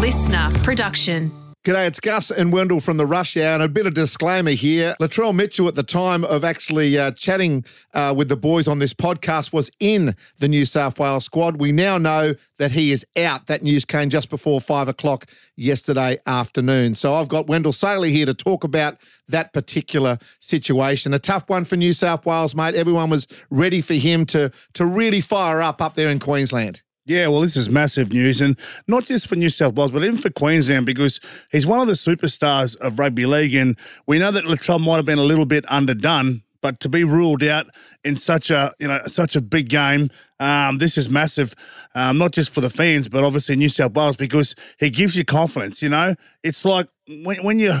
[0.00, 1.30] listener production.
[1.62, 3.52] G'day, it's Gus and Wendell from the Rush Hour.
[3.52, 4.96] And a bit of disclaimer here.
[4.98, 8.94] Latrell Mitchell, at the time of actually uh, chatting uh, with the boys on this
[8.94, 11.60] podcast, was in the New South Wales squad.
[11.60, 13.46] We now know that he is out.
[13.48, 16.94] That news came just before five o'clock yesterday afternoon.
[16.94, 18.96] So I've got Wendell Sailor here to talk about
[19.28, 21.12] that particular situation.
[21.12, 22.74] A tough one for New South Wales, mate.
[22.74, 26.80] Everyone was ready for him to, to really fire up up there in Queensland.
[27.10, 28.56] Yeah, well, this is massive news, and
[28.86, 31.18] not just for New South Wales, but even for Queensland, because
[31.50, 35.06] he's one of the superstars of rugby league, and we know that Latrell might have
[35.06, 37.66] been a little bit underdone, but to be ruled out
[38.04, 41.56] in such a you know such a big game, um, this is massive,
[41.96, 45.24] um, not just for the fans, but obviously New South Wales, because he gives you
[45.24, 45.82] confidence.
[45.82, 47.74] You know, it's like when, when you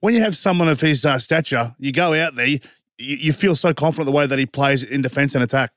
[0.00, 2.58] when you have someone of his uh, stature, you go out there, you,
[2.98, 5.70] you feel so confident the way that he plays in defence and attack.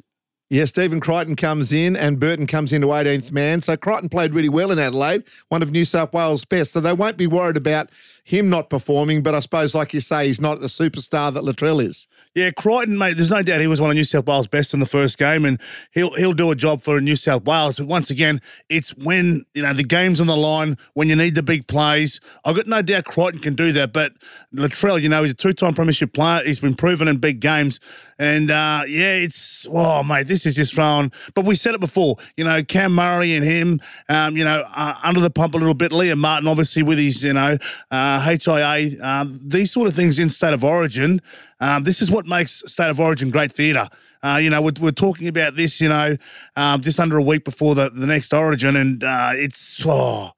[0.49, 3.61] Yeah, Stephen Crichton comes in and Burton comes into 18th man.
[3.61, 6.71] So Crichton played really well in Adelaide, one of New South Wales' best.
[6.71, 7.89] So they won't be worried about
[8.25, 9.21] him not performing.
[9.21, 12.07] But I suppose, like you say, he's not the superstar that Latrell is.
[12.33, 13.15] Yeah, Crichton, mate.
[13.15, 15.45] There's no doubt he was one of New South Wales' best in the first game,
[15.45, 15.61] and
[15.93, 17.77] he'll he'll do a job for New South Wales.
[17.77, 21.35] But once again, it's when you know the game's on the line, when you need
[21.35, 22.19] the big plays.
[22.43, 23.93] I've got no doubt Crichton can do that.
[23.93, 24.13] But
[24.53, 26.41] Latrell, you know, he's a two-time premiership player.
[26.43, 27.79] He's been proven in big games,
[28.19, 31.13] and uh, yeah, it's oh mate, this is just thrown.
[31.35, 34.95] But we said it before, you know, Cam Murray and him, um, you know, uh,
[35.03, 35.91] under the pump a little bit.
[35.91, 37.57] Liam Martin, obviously, with his you know
[37.91, 41.21] uh, HIA, uh, these sort of things in state of origin.
[41.59, 43.87] Um, this is what makes State of Origin great theatre.
[44.23, 46.15] Uh, you know, we're, we're, talking about this, you know,
[46.55, 50.31] um, just under a week before the, the next Origin, and uh, it's, oh,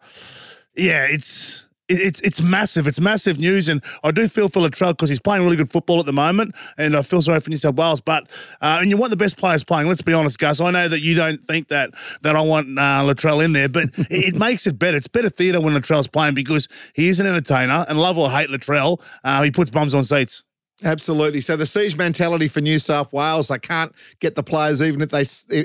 [0.75, 1.66] yeah, it's.
[1.89, 2.85] It's it's massive.
[2.85, 5.99] It's massive news, and I do feel for Latrell because he's playing really good football
[5.99, 8.01] at the moment, and I feel sorry for New South Wales.
[8.01, 8.23] But
[8.61, 9.87] uh, and you want the best players playing.
[9.87, 10.59] Let's be honest, Gus.
[10.59, 11.91] I know that you don't think that
[12.23, 14.97] that I want uh, Latrell in there, but it, makes it better.
[14.97, 18.49] It's better theatre when Latrell's playing because he is an entertainer, and love or hate
[18.49, 20.43] Latrell, uh, he puts bums on seats.
[20.83, 21.41] Absolutely.
[21.41, 25.09] So the siege mentality for New South Wales, they can't get the players even if
[25.09, 25.21] they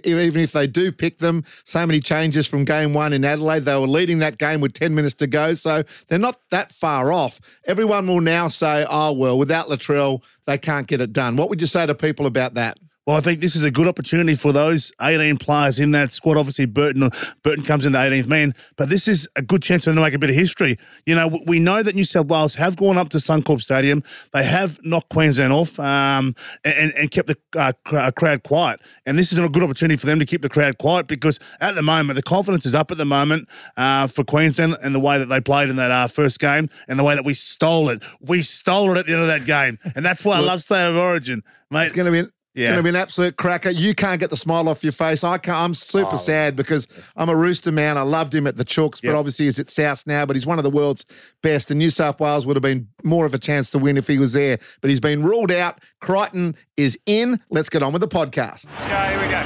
[0.09, 1.45] even if they do pick them.
[1.65, 3.67] So many changes from game one in Adelaide.
[3.67, 7.13] They were leading that game with ten minutes to go, so they're not that far
[7.13, 7.41] off.
[7.67, 11.61] Everyone will now say, "Oh well, without Latrell, they can't get it done." What would
[11.61, 12.79] you say to people about that?
[13.05, 16.37] Well, I think this is a good opportunity for those 18 players in that squad.
[16.37, 17.11] Obviously, Burton
[17.43, 20.15] Burton comes into 18th man, but this is a good chance for them to make
[20.15, 20.77] a bit of history.
[21.05, 24.05] You know, we know that New South Wales have gone up to Suncorp Stadium.
[24.33, 28.79] They have knocked Queensland off um, and, and kept the uh, uh, crowd quiet.
[29.05, 31.75] And this is a good opportunity for them to keep the crowd quiet because at
[31.75, 35.19] the moment, the confidence is up at the moment uh, for Queensland and the way
[35.19, 38.01] that they played in that uh, first game and the way that we stole it.
[38.21, 39.81] We stole it at the end of that game.
[39.97, 41.43] And that's why I love State of Origin.
[41.69, 42.65] Mate, it's going to be yeah.
[42.65, 43.71] It's going to be an absolute cracker.
[43.71, 45.25] You can't get the smile off your face.
[45.25, 45.57] I can't.
[45.57, 46.19] I'm super oh.
[46.19, 46.87] sad because
[47.17, 47.97] I'm a Rooster man.
[47.97, 49.17] I loved him at the Chooks, but yep.
[49.17, 50.27] obviously he's at South now.
[50.27, 51.07] But he's one of the world's
[51.43, 51.71] best.
[51.71, 54.19] And New South Wales would have been more of a chance to win if he
[54.19, 54.59] was there.
[54.83, 55.81] But he's been ruled out.
[56.01, 57.41] Crichton is in.
[57.51, 58.67] Let's get on with the podcast.
[58.67, 59.43] Okay, here we go.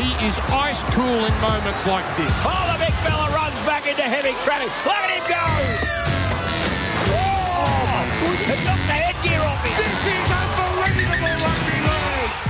[0.00, 2.32] He is ice cool in moments like this.
[2.46, 4.70] Oh, the big fella runs back into heavy traffic.
[4.86, 5.36] Look at him go!
[8.94, 8.99] Oh,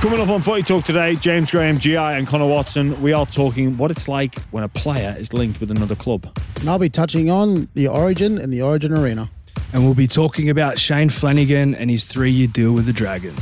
[0.01, 3.77] Coming up on Footy Talk today, James Graham, GI, and Connor Watson, we are talking
[3.77, 6.27] what it's like when a player is linked with another club.
[6.59, 9.29] And I'll be touching on the Origin and the Origin Arena.
[9.71, 13.39] And we'll be talking about Shane Flanagan and his three year deal with the Dragons.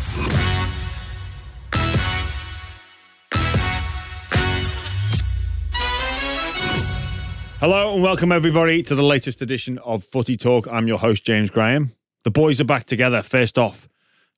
[7.61, 10.67] Hello and welcome everybody to the latest edition of Footy Talk.
[10.67, 11.93] I'm your host, James Graham.
[12.25, 13.21] The boys are back together.
[13.21, 13.87] First off,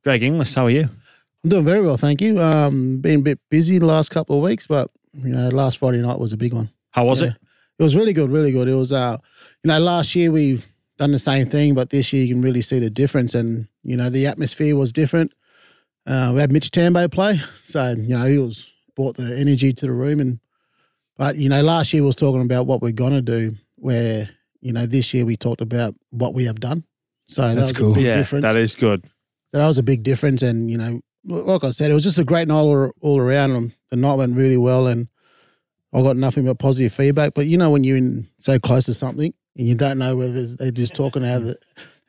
[0.03, 0.89] Greg Inglis, how are you?
[1.43, 2.39] I'm doing very well, thank you.
[2.39, 6.01] Um, been a bit busy the last couple of weeks, but you know, last Friday
[6.01, 6.69] night was a big one.
[6.91, 7.29] How was yeah.
[7.29, 7.33] it?
[7.79, 8.67] It was really good, really good.
[8.67, 9.17] It was, uh,
[9.63, 10.61] you know, last year we
[10.97, 13.97] done the same thing, but this year you can really see the difference, and you
[13.97, 15.33] know, the atmosphere was different.
[16.05, 19.87] Uh, we had Mitch Tambo play, so you know, he was brought the energy to
[19.87, 20.39] the room, and
[21.17, 24.29] but you know, last year we was talking about what we're gonna do, where
[24.61, 26.83] you know, this year we talked about what we have done.
[27.27, 27.97] So that that's cool.
[27.97, 28.43] yeah, difference.
[28.43, 29.03] that is good.
[29.53, 32.23] That was a big difference, and you know, like I said, it was just a
[32.23, 33.73] great night all, all around.
[33.89, 35.07] The night went really well, and
[35.93, 37.33] I got nothing but positive feedback.
[37.33, 40.47] But you know, when you're in so close to something and you don't know whether
[40.47, 41.57] they're just talking out of the,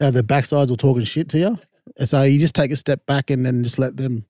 [0.00, 1.58] out of the backsides or talking shit to you,
[2.04, 4.24] so you just take a step back and then just let them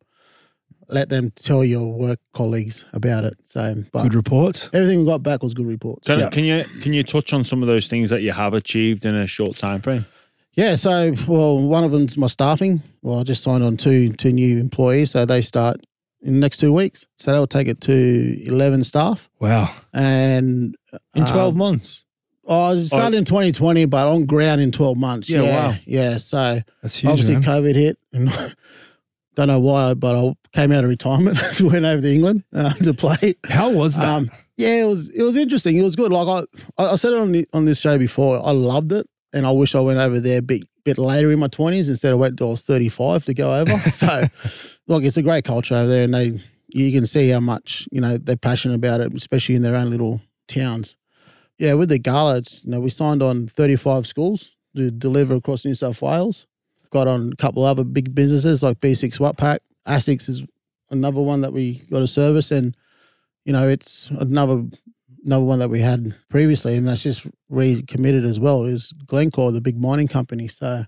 [0.89, 3.35] let them tell your work colleagues about it.
[3.45, 4.69] So, good reports.
[4.73, 6.07] Everything we got back was good reports.
[6.07, 9.05] Can, can you can you touch on some of those things that you have achieved
[9.05, 10.07] in a short time frame?
[10.55, 12.83] Yeah, so well, one of them's my staffing.
[13.01, 15.81] Well, I just signed on two two new employees, so they start
[16.21, 17.07] in the next two weeks.
[17.17, 19.29] So they'll take it to 11 staff.
[19.41, 19.75] Wow.
[19.93, 20.77] And
[21.15, 22.05] In um, 12 months.
[22.45, 25.31] Oh, it started in 2020, but on ground in 12 months.
[25.31, 25.77] Yeah, Yeah, wow.
[25.85, 27.11] Yeah, so That's huge.
[27.11, 27.45] obviously man.
[27.45, 27.99] COVID hit.
[28.13, 28.31] And
[29.37, 32.95] don't know why, but I came out of retirement, went over to England uh, to
[32.95, 33.35] play.
[33.49, 34.09] How was that?
[34.09, 35.77] Um, yeah, it was it was interesting.
[35.77, 36.13] It was good.
[36.13, 36.47] Like
[36.79, 38.45] I, I said it on the, on this show before.
[38.45, 41.39] I loved it, and I wish I went over there a bit bit later in
[41.39, 43.79] my twenties instead of waiting till I was thirty five to go over.
[43.91, 44.25] so,
[44.87, 48.01] look, it's a great culture over there, and they you can see how much you
[48.01, 50.97] know they're passionate about it, especially in their own little towns.
[51.59, 55.35] Yeah, with the gala, it's, you know, we signed on thirty five schools to deliver
[55.35, 56.47] across New South Wales.
[56.91, 59.59] Got on a couple other big businesses like B6 Wattpack.
[59.87, 60.43] ASICS is
[60.91, 62.77] another one that we got a service and
[63.45, 64.65] you know, it's another
[65.25, 68.65] another one that we had previously, and that's just recommitted as well.
[68.65, 70.49] Is Glencore, the big mining company.
[70.49, 70.85] So,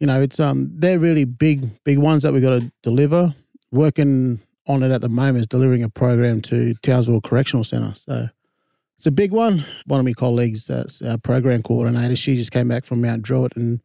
[0.00, 3.34] you know, it's um they're really big big ones that we've got to deliver.
[3.70, 7.94] Working on it at the moment is delivering a program to Townsville Correctional Centre.
[7.94, 8.28] So.
[8.98, 9.64] It's a big one.
[9.86, 13.56] One of my colleagues, that's our program coordinator, she just came back from Mount Druitt
[13.56, 13.80] and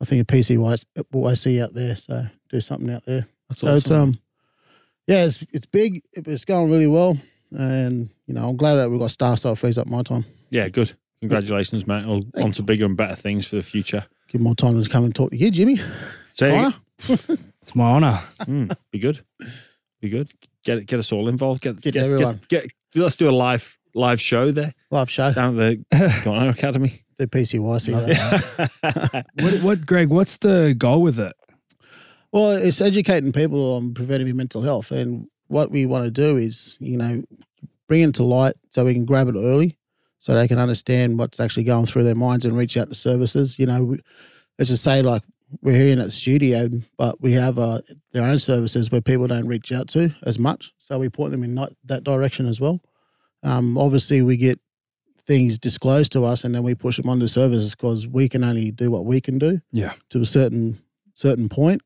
[0.00, 1.96] I think a PCYC out there.
[1.96, 3.28] So do something out there.
[3.48, 4.18] That's So it's um,
[5.06, 6.02] yeah, it's it's big.
[6.12, 7.18] It's going really well,
[7.50, 10.24] and you know I'm glad that we've got staff so it frees up my time.
[10.50, 10.92] Yeah, good.
[11.20, 12.04] Congratulations, mate.
[12.06, 14.06] On on to bigger and better things for the future.
[14.28, 15.80] Give more time to come and talk to you, Jimmy.
[16.32, 16.74] Say, Connor?
[17.62, 18.20] It's my honor.
[18.42, 19.22] Mm, be good.
[20.00, 20.30] Be good.
[20.64, 21.60] Get get us all involved.
[21.62, 22.40] Get Get get, everyone.
[22.48, 25.32] Get, get let's do a live live show there Live show.
[25.32, 27.02] down at the Connor Academy.
[27.18, 29.24] The PCYC.
[29.42, 30.08] What, what, Greg?
[30.08, 31.34] What's the goal with it?
[32.32, 36.76] Well, it's educating people on preventative mental health, and what we want to do is,
[36.80, 37.22] you know,
[37.88, 39.76] bring it to light so we can grab it early,
[40.20, 43.58] so they can understand what's actually going through their minds and reach out to services.
[43.58, 44.00] You know, we,
[44.58, 45.22] let's just say like
[45.62, 47.80] we're here in a studio, but we have uh,
[48.12, 51.42] their own services where people don't reach out to as much, so we point them
[51.42, 52.80] in that, that direction as well.
[53.42, 54.60] Um, obviously, we get
[55.26, 58.70] things disclosed to us, and then we push them onto services because we can only
[58.70, 59.94] do what we can do Yeah.
[60.10, 60.78] to a certain
[61.14, 61.80] certain point,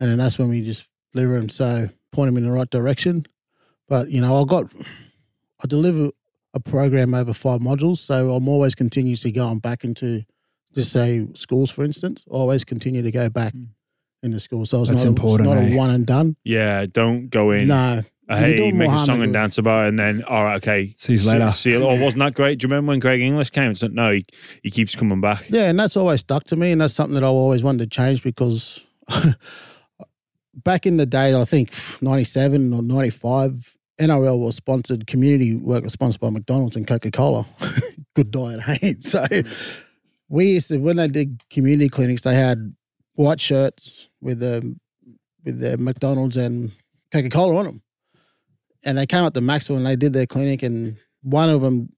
[0.00, 1.48] and then that's when we just deliver them.
[1.48, 3.24] So point them in the right direction.
[3.88, 4.70] But you know, I got
[5.62, 6.10] I deliver
[6.54, 10.24] a program over five modules, so I'm always continuously going back into
[10.74, 12.24] just say schools, for instance.
[12.30, 13.54] I always continue to go back
[14.22, 14.70] into schools.
[14.70, 15.74] So it's That's not, important, it's not eh?
[15.74, 16.36] a one and done.
[16.44, 17.68] yeah, don't go in.
[17.68, 20.56] No, uh, You're hey, make a song and dance about it, and then all right,
[20.56, 20.94] okay.
[20.96, 21.50] See you later.
[21.50, 22.58] See, oh, wasn't that great?
[22.58, 23.70] Do you remember when Greg Inglis came?
[23.70, 24.26] It's like, no, he,
[24.62, 25.44] he keeps coming back.
[25.48, 27.96] Yeah, and that's always stuck to me, and that's something that I always wanted to
[27.96, 28.84] change because
[30.54, 31.72] back in the day, I think
[32.02, 35.06] '97 or '95, NRL was sponsored.
[35.06, 37.46] Community work was sponsored by McDonald's and Coca Cola.
[38.14, 38.94] Good diet, hey.
[39.00, 39.26] So
[40.28, 42.74] we used to when they did community clinics, they had
[43.14, 44.76] white shirts with the
[45.44, 46.72] with the McDonald's and
[47.12, 47.82] Coca Cola on them,
[48.84, 51.92] and they came up to Macksville and they did their clinic, and one of them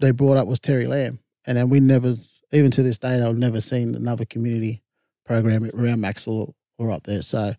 [0.00, 2.14] they brought up was Terry Lamb, and then we never,
[2.52, 4.82] even to this day, I've never seen another community
[5.26, 7.22] program around Macksville or up there.
[7.22, 7.54] So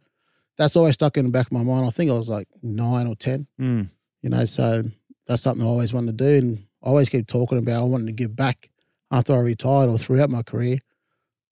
[0.58, 1.86] that's always stuck in the back of my mind.
[1.86, 3.90] I think I was like nine or ten, Mm.
[4.22, 4.46] you know.
[4.46, 4.84] So
[5.28, 7.82] that's something I always wanted to do, and I always keep talking about.
[7.82, 8.70] I wanted to give back
[9.12, 10.80] after I retired or throughout my career,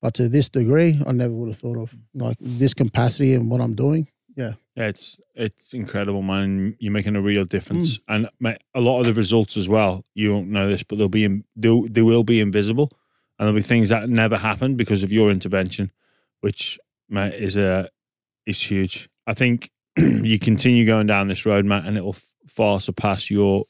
[0.01, 3.61] but to this degree, I never would have thought of like this capacity and what
[3.61, 4.07] I'm doing.
[4.35, 6.75] Yeah, yeah it's it's incredible, man.
[6.79, 8.01] You're making a real difference, Mm.
[8.09, 10.05] and mate, a lot of the results as well.
[10.13, 12.91] You won't know this, but they'll be in, they'll, they will be invisible,
[13.37, 15.91] and there'll be things that never happened because of your intervention,
[16.41, 16.79] which
[17.09, 17.89] mate is a
[18.45, 19.09] is huge.
[19.27, 22.15] I think you continue going down this road, Matt, and it'll
[22.47, 23.65] far surpass your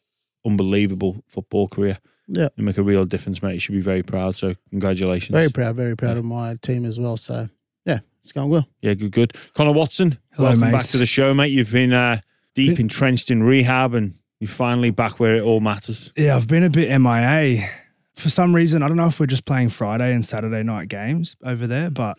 [0.45, 1.99] unbelievable football career.
[2.27, 2.49] Yeah.
[2.55, 3.53] you make a real difference, mate.
[3.55, 4.35] You should be very proud.
[4.35, 5.33] So congratulations.
[5.33, 7.17] Very proud, very proud of my team as well.
[7.17, 7.49] So
[7.85, 8.67] yeah, it's going well.
[8.81, 9.33] Yeah, good, good.
[9.53, 11.51] Connor Watson, Hello, welcome back to the show, mate.
[11.51, 12.21] You've been uh,
[12.55, 16.11] deep entrenched in rehab and you're finally back where it all matters.
[16.15, 17.67] Yeah, I've been a bit MIA.
[18.13, 21.35] For some reason, I don't know if we're just playing Friday and Saturday night games
[21.43, 22.17] over there, but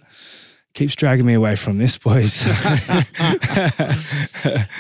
[0.74, 2.42] keeps dragging me away from this, boys.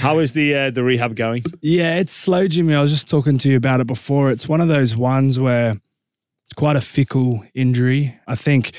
[0.02, 1.44] How is the uh, the rehab going?
[1.62, 2.74] Yeah, it's slow, Jimmy.
[2.74, 4.30] I was just talking to you about it before.
[4.30, 5.70] It's one of those ones where
[6.44, 8.18] it's quite a fickle injury.
[8.26, 8.72] I think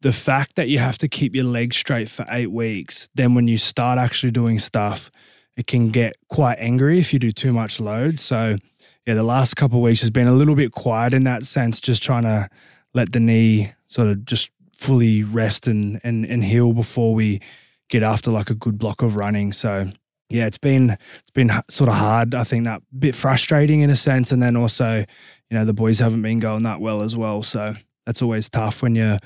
[0.00, 3.48] the fact that you have to keep your legs straight for eight weeks, then when
[3.48, 5.10] you start actually doing stuff,
[5.56, 8.18] it can get quite angry if you do too much load.
[8.18, 8.56] So,
[9.06, 11.80] yeah, the last couple of weeks has been a little bit quiet in that sense,
[11.80, 12.48] just trying to
[12.94, 17.40] let the knee sort of just fully rest and and, and heal before we
[17.90, 19.52] get after like a good block of running.
[19.52, 19.90] So,
[20.30, 22.34] yeah, it's been it's been sort of hard.
[22.34, 25.98] I think that bit frustrating in a sense, and then also, you know, the boys
[25.98, 27.42] haven't been going that well as well.
[27.42, 27.74] So
[28.06, 29.18] that's always tough when you're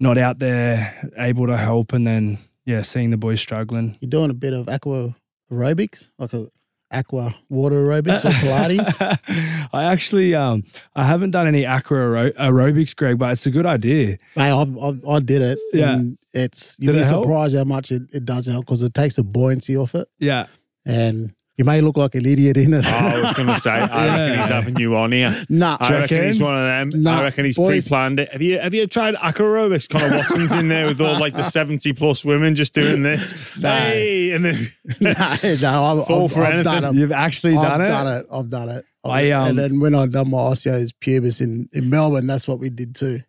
[0.00, 3.98] not out there able to help, and then yeah, seeing the boys struggling.
[4.00, 5.14] You're doing a bit of aqua
[5.52, 6.48] aerobics, like a
[6.94, 9.68] aqua water aerobics or Pilates.
[9.74, 13.66] I actually, um, I haven't done any aqua aero- aerobics, Greg, but it's a good
[13.66, 14.16] idea.
[14.36, 15.58] Mate, I've, I've, I did it.
[15.72, 15.92] Yeah.
[15.94, 17.24] And it's you'd Did be it help?
[17.24, 20.46] surprised how much it, it does help because it takes the buoyancy off it, Yeah,
[20.84, 22.84] and you may look like an idiot in it.
[22.84, 24.36] Oh, I was going to say, I reckon Yeah.
[24.40, 25.32] he's having you on here.
[25.48, 26.26] nah, I reckon reckon?
[26.26, 27.02] he's one of them.
[27.02, 27.86] Nah, I reckon he's boys.
[27.88, 28.32] pre-planned it.
[28.32, 29.88] Have you have you tried acroaerobics?
[29.88, 33.32] Connor Watson's in there with all like the seventy plus women just doing this.
[33.56, 33.70] No.
[33.70, 34.68] Hey, and then
[35.00, 36.96] no, no, I've, Fall I've, for I've done anything.
[36.96, 37.00] it.
[37.00, 37.84] you've actually done it?
[37.84, 38.10] I've done it.
[38.10, 38.26] done it.
[38.32, 38.84] I've done it.
[39.04, 42.58] I, um, and then when I done my osteitis pubis in, in Melbourne, that's what
[42.58, 43.20] we did too.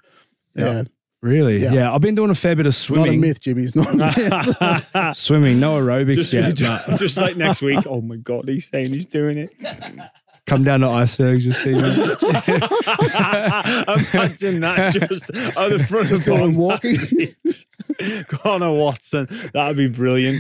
[0.56, 0.84] Yeah,
[1.26, 1.58] Really?
[1.58, 1.74] Yeah.
[1.74, 1.92] Yeah.
[1.94, 3.02] I've been doing a fair bit of swimming.
[3.02, 3.22] not a swimming.
[3.22, 3.64] myth, Jimmy.
[3.64, 5.18] It's not a myth.
[5.18, 6.54] Swimming, no aerobics just, yet.
[6.56, 7.80] just, but just like next week.
[7.88, 9.52] Oh my god, he's saying he's doing it.
[10.46, 11.80] come down to icebergs, you'll see me.
[14.14, 17.36] Imagine that just at the front of doing Connor walking.
[18.28, 19.28] Connor Watson.
[19.52, 20.40] That'd be brilliant.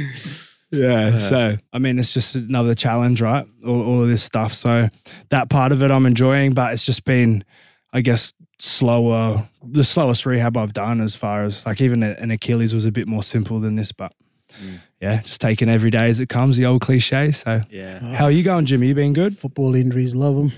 [0.69, 1.17] Yeah.
[1.17, 3.47] So, I mean, it's just another challenge, right?
[3.65, 4.53] All, all of this stuff.
[4.53, 4.89] So,
[5.29, 7.43] that part of it I'm enjoying, but it's just been,
[7.91, 12.73] I guess, slower, the slowest rehab I've done as far as like even an Achilles
[12.73, 14.13] was a bit more simple than this, but
[14.61, 14.79] mm.
[15.01, 17.31] yeah, just taking every day as it comes, the old cliche.
[17.31, 17.99] So, Yeah.
[18.01, 18.05] Ah.
[18.15, 18.87] how are you going, Jimmy?
[18.87, 19.37] You been good?
[19.37, 20.51] Football injuries, love them.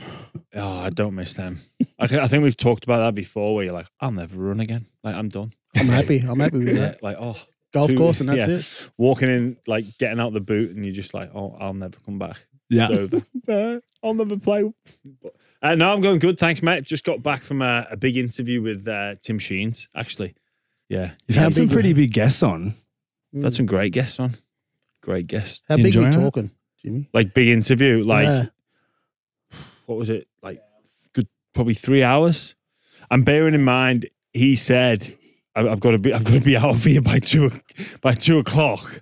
[0.56, 1.62] Oh, I don't miss them.
[2.00, 3.56] I, I think we've talked about that before.
[3.56, 4.86] Where you're like, I'll never run again.
[5.04, 5.54] Like I'm done.
[5.75, 6.20] I'm happy.
[6.20, 7.04] I'm happy with Yeah, that.
[7.04, 7.36] like oh,
[7.74, 8.56] Golf Two- course and that's yeah.
[8.86, 8.92] it.
[8.98, 12.18] walking in, like getting out the boot, and you're just like, oh, I'll never come
[12.20, 12.38] back.
[12.70, 12.88] Yeah.
[12.92, 13.13] It's
[13.48, 13.82] over.
[14.04, 14.72] I'll never play.
[15.22, 15.34] But,
[15.72, 16.38] uh, no, I'm going good.
[16.40, 16.84] Thanks, mate.
[16.84, 20.36] Just got back from a, a big interview with uh, Tim Sheens, actually.
[20.90, 21.12] Yeah.
[21.28, 22.76] You've had some pretty big guests on.
[23.42, 24.36] Had some great guests on.
[25.02, 25.64] Great guests.
[25.68, 26.26] How You big we enjoying it?
[26.26, 26.52] talking,
[26.84, 27.10] Jimmy?
[27.14, 28.04] Like big interview.
[28.04, 28.46] Like Yeah.
[29.86, 30.28] what was it?
[30.42, 30.62] Like
[31.14, 32.56] good probably three hours.
[33.12, 35.18] And bearing in mind, he said,
[35.56, 37.60] "I- "I've got to be, I've got to be out of here by two, o-
[38.02, 39.02] by two o'clock."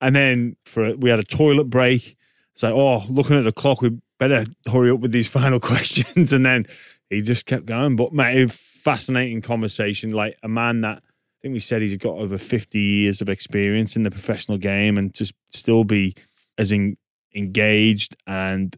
[0.00, 2.16] And then for we had a toilet break.
[2.54, 6.32] It's like, oh, looking at the clock, we better hurry up with these final questions.
[6.32, 6.66] And then
[7.08, 7.96] he just kept going.
[7.96, 10.12] But mate, fascinating conversation.
[10.12, 13.96] Like a man that I think we said he's got over fifty years of experience
[13.96, 16.14] in the professional game, and just still be
[16.58, 16.96] as in,
[17.34, 18.76] engaged and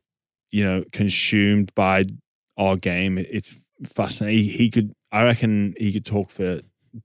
[0.51, 2.07] you know consumed by
[2.57, 3.19] our game.
[3.19, 4.45] It- It's fascinating.
[4.45, 6.61] He, he could, I reckon, he could talk for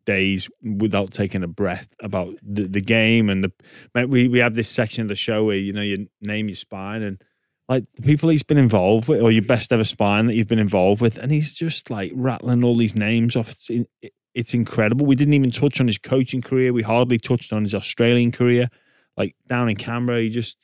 [0.06, 3.51] days without taking a breath about the, the game and the.
[3.96, 6.56] Mate, we we have this section of the show where you know you name your
[6.56, 7.22] spine and
[7.69, 10.59] like the people he's been involved with or your best ever spine that you've been
[10.59, 13.51] involved with, and he's just like rattling all these names off.
[13.51, 13.88] It's in,
[14.33, 15.05] it's incredible.
[15.05, 16.71] We didn't even touch on his coaching career.
[16.71, 18.69] We hardly touched on his Australian career.
[19.17, 20.57] Like down in Canberra, he just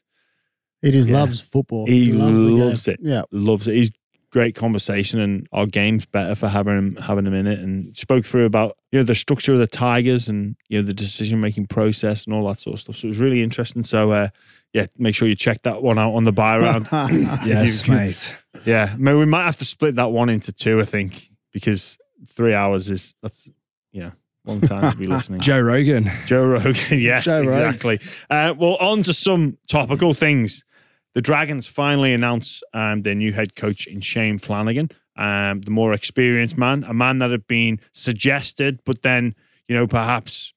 [0.81, 1.19] He just Yeah.
[1.22, 1.88] loves football.
[1.88, 3.00] He loves, loves it.
[3.01, 3.24] Yeah.
[3.31, 3.75] loves it.
[3.75, 3.91] He's
[4.34, 7.60] great conversation, and our game's better for having him having him in it.
[7.60, 10.94] And spoke through about you know the structure of the Tigers and you know the
[10.94, 12.96] decision making process and all that sort of stuff.
[12.98, 13.84] So it was really interesting.
[13.84, 14.30] So uh,
[14.74, 16.88] yeah, make sure you check that one out on the buy round.
[17.46, 18.36] Yes, you- mate.
[18.66, 20.82] yeah, maybe we might have to split that one into two.
[20.82, 21.98] I think because
[22.28, 23.48] three hours is that's
[23.92, 24.12] you know
[24.46, 25.40] long time to be listening.
[25.42, 26.10] Joe Rogan.
[26.25, 27.50] Joe Rogan, yes, Joe Rogan.
[27.70, 28.00] exactly.
[28.30, 30.66] Uh, well, on to some topical things.
[31.13, 35.93] The Dragons finally announced um, their new head coach in Shane Flanagan, um, the more
[35.93, 39.36] experienced man, a man that had been suggested, but then
[39.67, 40.53] you know perhaps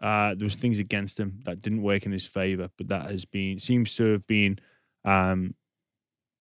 [0.00, 3.24] uh, there was things against him that didn't work in his favor, but that has
[3.24, 4.58] been seems to have been
[5.04, 5.54] um,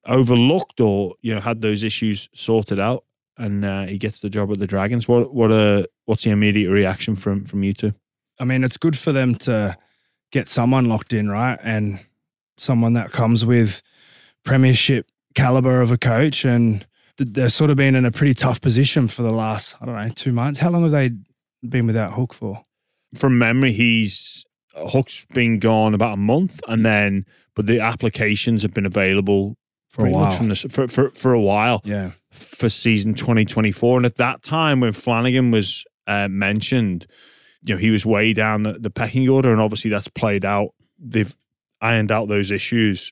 [0.08, 3.04] overlooked or you know had those issues sorted out,
[3.38, 5.08] and uh, he gets the job at the Dragons.
[5.08, 7.94] What what a what's the immediate reaction from from you two?
[8.40, 9.78] I mean, it's good for them to
[10.32, 11.60] get someone locked in, right?
[11.62, 12.00] And
[12.62, 13.82] someone that comes with
[14.44, 16.46] premiership caliber of a coach.
[16.46, 16.86] And
[17.18, 20.10] they've sort of been in a pretty tough position for the last, I don't know,
[20.10, 20.60] two months.
[20.60, 21.12] How long have they
[21.68, 22.62] been without Hook for?
[23.15, 27.25] from memory, he's Hook's been gone about a month, and then
[27.56, 29.58] but the applications have been available
[29.89, 30.32] For a while.
[30.32, 32.12] from the, for, for for a while Yeah.
[32.32, 33.98] for season 2024.
[33.98, 37.06] And at that time, when Flanagan was uh, mentioned,
[37.63, 40.70] you know, he was way down the, the pecking order, and obviously that's played out.
[40.98, 41.36] They've
[41.82, 43.12] ironed out those issues,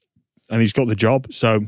[0.50, 1.34] and he's got the job.
[1.34, 1.66] So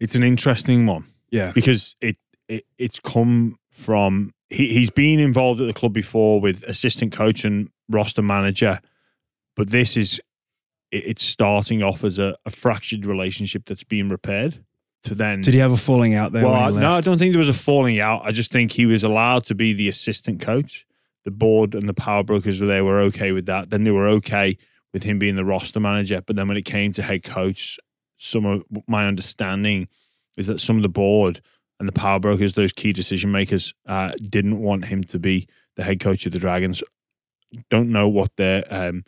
[0.00, 1.52] it's an interesting one Yeah.
[1.52, 2.16] because it,
[2.48, 7.44] it it's come from he he's been involved at the club before with assistant coach
[7.44, 8.80] and roster manager,
[9.56, 10.20] but this is
[10.92, 14.64] it, it's starting off as a, a fractured relationship that's being repaired
[15.02, 15.40] to then.
[15.40, 16.44] Did he have a falling out there?
[16.44, 18.22] well, no, I don't think there was a falling out.
[18.24, 20.84] I just think he was allowed to be the assistant coach.
[21.24, 23.70] The board and the power brokers were they were okay with that.
[23.70, 24.56] Then they were okay
[24.96, 26.22] with him being the roster manager.
[26.26, 27.78] But then when it came to head coach,
[28.16, 29.88] some of my understanding
[30.38, 31.42] is that some of the board
[31.78, 35.82] and the power brokers, those key decision makers, uh, didn't want him to be the
[35.84, 36.82] head coach of the Dragons.
[37.68, 39.04] Don't know what their um,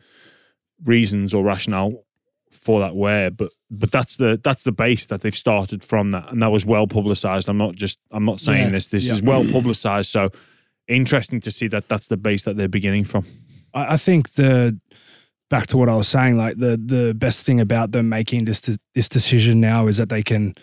[0.85, 2.05] reasons or rationale
[2.51, 6.31] for that were, But but that's the that's the base that they've started from that,
[6.31, 7.49] and that was well publicized.
[7.49, 8.71] I'm not just I'm not saying Yeah.
[8.73, 8.89] this.
[8.89, 9.15] This Yeah.
[9.15, 10.11] is well publicized.
[10.11, 10.29] So
[10.87, 13.25] interesting to see that that's the base that they're beginning from.
[13.75, 14.79] I, I think the
[15.51, 18.61] back to what I was saying, like the the best thing about them making this
[18.95, 20.55] this decision now is that they can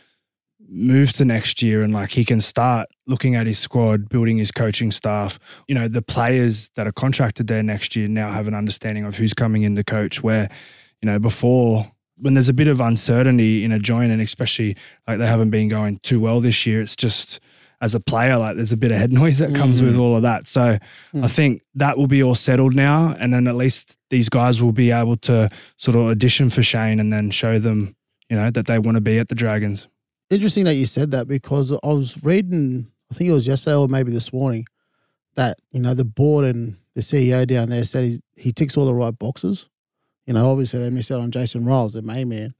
[0.68, 4.51] move to next year and like he can start looking at his squad, building his
[4.51, 5.38] coaching staff.
[5.68, 9.15] You know, the players that are contracted there next year now have an understanding of
[9.15, 10.24] who's coming in to coach.
[10.24, 10.50] Where,
[11.01, 14.75] you know, before when there's a bit of uncertainty in a joint, and especially
[15.08, 17.39] like they haven't been going too well this year, it's just
[17.86, 20.00] as a player, like there's a bit of head noise that comes with mm.
[20.00, 20.48] all of that.
[20.48, 20.80] So
[21.13, 21.24] mm.
[21.24, 24.72] I think that will be all settled now, and then at least these guys will
[24.72, 27.96] be able to sort of audition for Shane and then show them,
[28.27, 29.88] you know, that they want to be at the Dragons.
[30.32, 33.88] Interesting that you said that because I was reading, I think it was yesterday or
[33.88, 34.65] maybe this morning,
[35.36, 38.86] that you know the board and the CEO down there said he, he ticks all
[38.88, 39.70] the right boxes.
[40.25, 42.56] You know, obviously they missed out on Jason Ryles, their main man,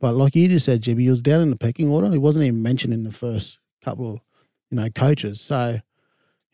[0.00, 2.10] but like you just said, Jimmy, he was down in the pecking order.
[2.10, 4.20] He wasn't even mentioned in the first couple of
[4.70, 5.40] you know coaches.
[5.40, 5.80] So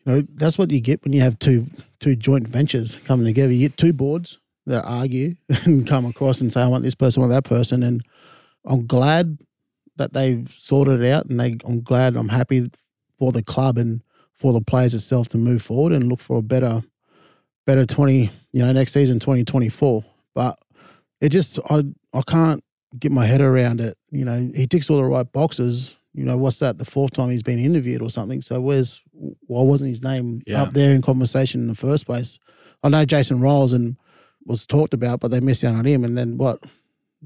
[0.05, 1.67] you know that's what you get when you have two
[1.99, 3.53] two joint ventures coming together.
[3.53, 7.21] You get two boards that argue and come across and say, "I want this person,
[7.21, 8.03] I want that person," and
[8.65, 9.37] I'm glad
[9.97, 12.71] that they've sorted it out, and they, I'm glad, I'm happy
[13.19, 14.01] for the club and
[14.33, 16.81] for the players itself to move forward and look for a better,
[17.65, 20.03] better twenty, you know, next season, twenty twenty four.
[20.33, 20.57] But
[21.21, 22.63] it just, I, I can't
[22.97, 23.97] get my head around it.
[24.11, 25.95] You know, he ticks all the right boxes.
[26.13, 26.77] You know, what's that?
[26.77, 28.41] The fourth time he's been interviewed or something.
[28.41, 30.61] So where's why wasn't his name Yeah.
[30.63, 32.37] up there in conversation in the first place?
[32.83, 33.97] I know Jason Ryles and
[34.45, 36.03] was talked about, but they missed out on him.
[36.03, 36.59] And then what?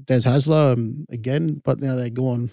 [0.04, 2.50] Des Hasler um, again, but now they're going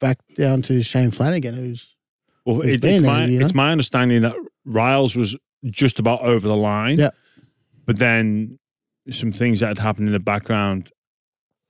[0.00, 1.96] back down to Shane Flanagan, who's
[2.44, 3.44] Well, it, it's there, my you know?
[3.44, 4.34] it's my understanding that
[4.68, 6.98] Ryles was just about over the line.
[6.98, 7.10] Yeah.
[7.86, 8.58] But then
[9.10, 10.90] some things that had happened in the background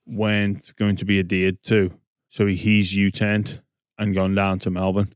[0.05, 1.91] weren't going to be adhered to.
[2.29, 3.61] So he's U-turned
[3.97, 5.13] and gone down to Melbourne.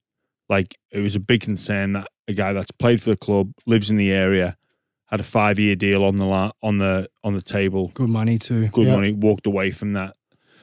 [0.48, 3.90] Like it was a big concern that a guy that's played for the club, lives
[3.90, 4.56] in the area,
[5.08, 8.68] had a five-year deal on the la- on the on the table, Good money too.
[8.70, 8.96] good Yeah.
[8.96, 10.16] money, walked away from that.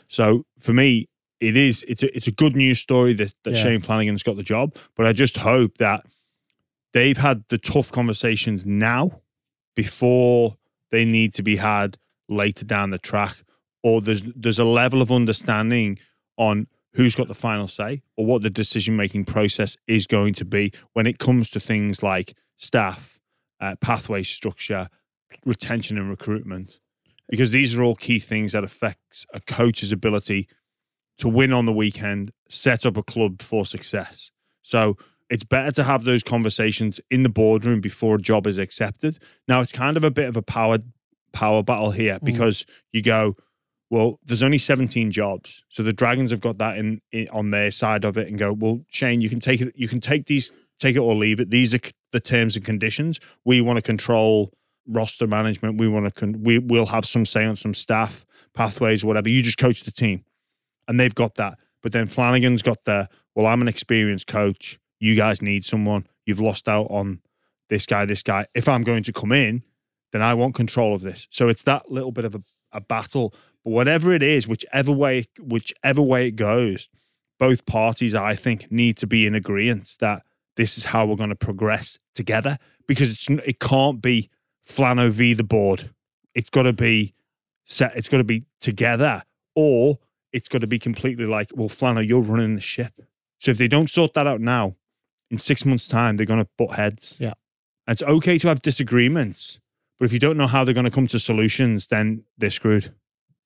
[0.09, 1.09] So for me,
[1.41, 3.63] it is it's a it's a good news story that, that Yeah.
[3.63, 4.75] Shane Flanagan's got the job.
[4.97, 6.07] But I just hope that
[6.93, 9.21] they've had the tough conversations now
[9.75, 10.57] before
[10.91, 11.99] they need to be had
[12.29, 13.43] later down the track.
[13.83, 15.99] Or there's there's a level of understanding
[16.37, 20.45] on who's got the final say or what the decision making process is going to
[20.45, 23.21] be when it comes to things like staff,
[23.61, 24.89] uh, pathway structure,
[25.45, 26.81] retention and recruitment
[27.29, 30.49] because these are all key things that affects a coach's ability
[31.19, 34.31] to win on the weekend, set up a club for success.
[34.63, 34.97] So
[35.29, 39.19] it's better to have those conversations in the boardroom before a job is accepted.
[39.49, 40.79] Now it's kind of a bit of a power
[41.33, 43.37] power battle here because you go,
[43.91, 47.71] well, there's only 17 jobs, so the Dragons have got that in, in on their
[47.71, 50.51] side of it, and go, well, Shane, you can take it, you can take these,
[50.79, 51.51] take it or leave it.
[51.51, 51.81] These are
[52.13, 53.21] the terms and conditions.
[53.45, 54.53] We want to control
[54.89, 55.79] roster management.
[55.79, 59.29] We want to, con- we will have some say on some staff pathways, whatever.
[59.29, 60.25] You just coach the team,
[60.89, 61.59] and they've got that.
[61.83, 64.81] But then Flanagan's got the, well, I'm an experienced coach.
[64.99, 66.07] You guys need someone.
[66.25, 67.21] You've lost out on
[67.69, 68.47] this guy, this guy.
[68.55, 69.63] If I'm going to come in,
[70.13, 71.29] then I want control of this.
[71.31, 73.35] So it's that little bit of a, a battle.
[73.67, 76.89] But whatever it is, whichever way, whichever way it goes,
[77.37, 80.23] both parties, I think, need to be in agreement that
[80.55, 82.59] this is how we're going to progress together.
[82.87, 84.31] Because it's it can't be
[84.65, 85.91] Flano v the board.
[86.33, 87.13] It's got to be
[87.65, 87.97] set.
[87.97, 89.25] It's got to be together,
[89.57, 89.99] or
[90.33, 92.93] it's got to be completely like, well, Flano, you're running the ship.
[93.41, 94.77] So if they don't sort that out now,
[95.29, 97.17] in six months' time, they're going to butt heads.
[97.19, 97.35] Yeah.
[97.89, 99.59] And it's okay to have disagreements,
[99.99, 102.95] but if you don't know how they're going to come to solutions, then they're screwed.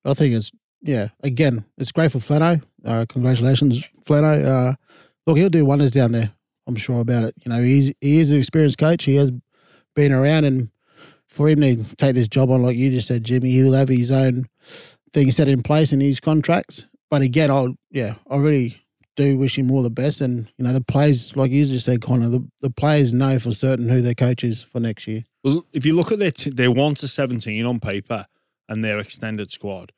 [0.05, 0.51] I think it's
[0.83, 1.09] yeah.
[1.23, 2.63] Again, it's great for Flano.
[2.85, 4.45] Uh, congratulations, Flano.
[4.45, 4.75] Uh,
[5.27, 6.33] look, he'll do wonders down there.
[6.67, 7.35] I'm sure about it.
[7.45, 9.05] You know, he's he is an experienced coach.
[9.05, 9.33] He has
[9.95, 10.71] been around, and
[11.27, 14.11] for him to take this job on, like you just said, Jimmy, he'll have his
[14.11, 14.49] own
[15.13, 16.87] thing set in place in his contracts.
[17.11, 18.81] But again, I'll yeah, I really
[19.17, 20.21] do wish him all the best.
[20.21, 23.53] And you know, the players, like you just said, Connor, the, the players know for
[23.53, 25.25] certain who their coach is for next year.
[25.43, 28.27] Well, if you look at their t- their one to seventeen on paper
[28.71, 29.93] and their extended squad,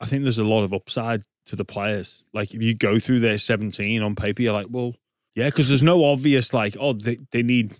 [0.00, 2.24] I think there's a lot of upside to the players.
[2.32, 4.94] Like if you go through their seventeen on paper, you're like, well,
[5.36, 7.76] yeah, because there's no obvious like, oh, they they need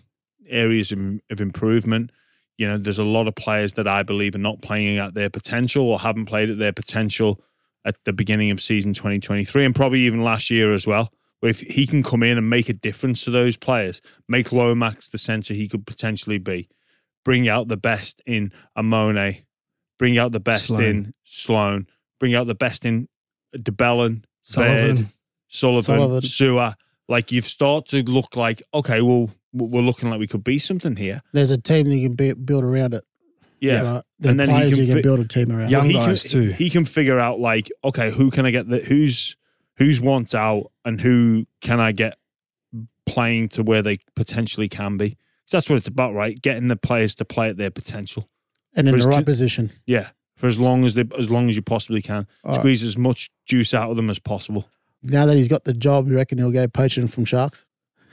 [0.47, 0.99] areas of,
[1.29, 2.11] of improvement.
[2.57, 5.29] You know, there's a lot of players that I believe are not playing at their
[5.29, 7.43] potential or haven't played at their potential
[7.83, 11.11] at the beginning of season 2023 and probably even last year as well.
[11.41, 15.17] If he can come in and make a difference to those players, make Lomax the
[15.17, 16.69] centre he could potentially be,
[17.25, 19.43] bring out the best in Amone,
[20.03, 20.83] bring out the best Sloan.
[20.83, 21.87] in Sloan,
[22.19, 23.07] bring out the best in
[23.53, 24.95] de Belin, Sullivan.
[24.95, 25.07] Baird,
[25.47, 26.21] Sullivan, Sullivan.
[26.23, 26.75] Sewer.
[27.07, 30.97] Like you've started to look like okay, well we're looking like we could be something
[30.97, 31.21] here.
[31.31, 33.05] There's a team that you can be, build around it.
[33.61, 34.03] Yeah, Right?
[34.19, 35.69] The And then he players can you can fit- build a team around.
[35.69, 36.49] Young he guys can, too.
[36.49, 39.37] He can figure out like okay, who can I get the who's
[39.77, 42.17] who's wants out and who can I get
[43.05, 45.17] playing to where they potentially can be.
[45.51, 46.41] That's what it's about, right?
[46.41, 48.27] Getting the players to play at their potential.
[48.75, 49.71] And in the right position.
[49.85, 52.59] Yeah, for as long as they as long as you possibly can, All right.
[52.59, 54.67] squeeze as much juice out of them as possible.
[55.03, 57.65] Now that he's got the job, you reckon he'll go poaching from Sharks?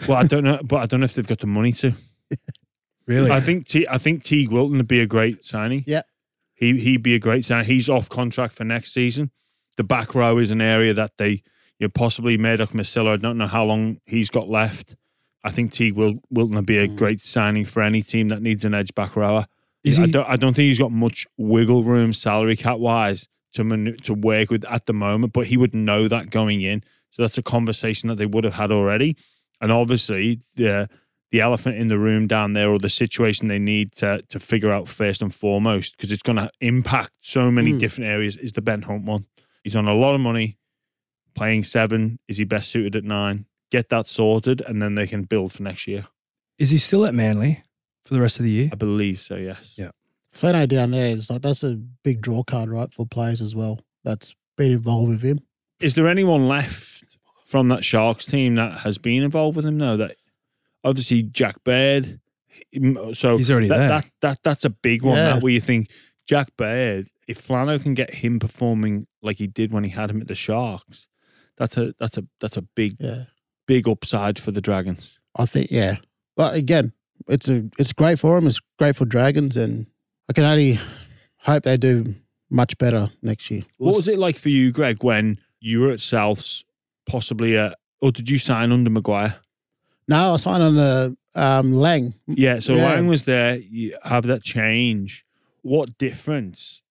[0.08, 1.94] Well, I don't know, but I don't know if they've got the money to.
[3.06, 3.30] Really?
[3.30, 5.82] I think T, I think Teig Wilton would be a great signing.
[5.86, 6.02] Yeah.
[6.54, 7.66] he he'd be a great signing.
[7.66, 9.30] He's off contract for next season.
[9.76, 11.30] The back row is an area that they,
[11.78, 13.14] you know, possibly Murdoch Masilla.
[13.14, 14.94] I don't know how long he's got left.
[15.42, 16.96] I think Teig Wil- Wilton would be a Mm.
[16.96, 19.46] great signing for any team that needs an edge back rower.
[19.84, 23.64] Is I don't I don't think he's got much wiggle room salary cap wise to
[23.64, 26.82] manu- to work with at the moment, but he would know that going in.
[27.10, 29.16] So that's a conversation that they would have had already.
[29.60, 30.88] And obviously the
[31.32, 34.70] the elephant in the room down there or the situation they need to to figure
[34.70, 37.78] out first and foremost because it's going to impact so many Mm.
[37.78, 39.26] different areas is the Ben Hunt one.
[39.64, 40.58] He's on a lot of money
[41.34, 43.46] playing 7, is he best suited at 9?
[43.70, 46.06] Get that sorted and then they can build for next year.
[46.58, 47.62] Is he still at Manly
[48.04, 48.70] for the rest of the year?
[48.72, 49.74] I believe so, yes.
[49.76, 49.90] Yeah.
[50.34, 53.80] Flano down there is like that's a big draw card, right, for players as well.
[54.04, 55.40] That's been involved with him.
[55.80, 59.96] Is there anyone left from that Sharks team that has been involved with him now?
[59.96, 60.16] That
[60.84, 62.20] obviously Jack Baird.
[63.14, 63.88] So He's already that, there.
[63.88, 65.16] That that that's a big one.
[65.16, 65.34] Yeah.
[65.34, 65.90] That where you think
[66.28, 70.20] Jack Baird, if Flano can get him performing like he did when he had him
[70.20, 71.08] at the Sharks,
[71.56, 73.24] that's a that's a that's a big Yeah,
[73.66, 75.18] big upside for the Dragons.
[75.34, 75.96] I think yeah.
[76.36, 76.92] But again,
[77.28, 78.46] it's a it's great for them.
[78.46, 79.86] It's great for Dragons, and
[80.28, 80.78] I can only
[81.38, 82.14] hope they do
[82.50, 83.62] much better next year.
[83.78, 86.64] What was it like for you, Greg, when you were at Souths,
[87.06, 89.36] possibly a or did you sign under Maguire?
[90.08, 92.14] No, I signed on the um, Lang.
[92.26, 92.94] Yeah, so Yeah.
[92.94, 93.58] Lang was there.
[93.58, 95.24] You have that change.
[95.62, 96.82] What difference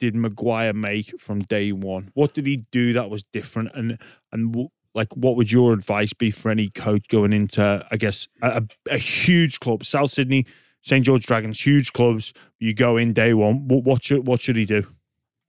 [0.00, 2.10] did Maguire make from day one?
[2.14, 3.70] What did he do that was different?
[3.74, 3.98] And
[4.30, 8.62] and like, what would your advice be for any coach going into, I guess, a,
[8.90, 10.46] a, huge club, South Sydney,
[10.82, 12.32] St George Dragons, huge clubs?
[12.58, 13.68] You go in day one.
[13.68, 14.86] What, what should what should he do?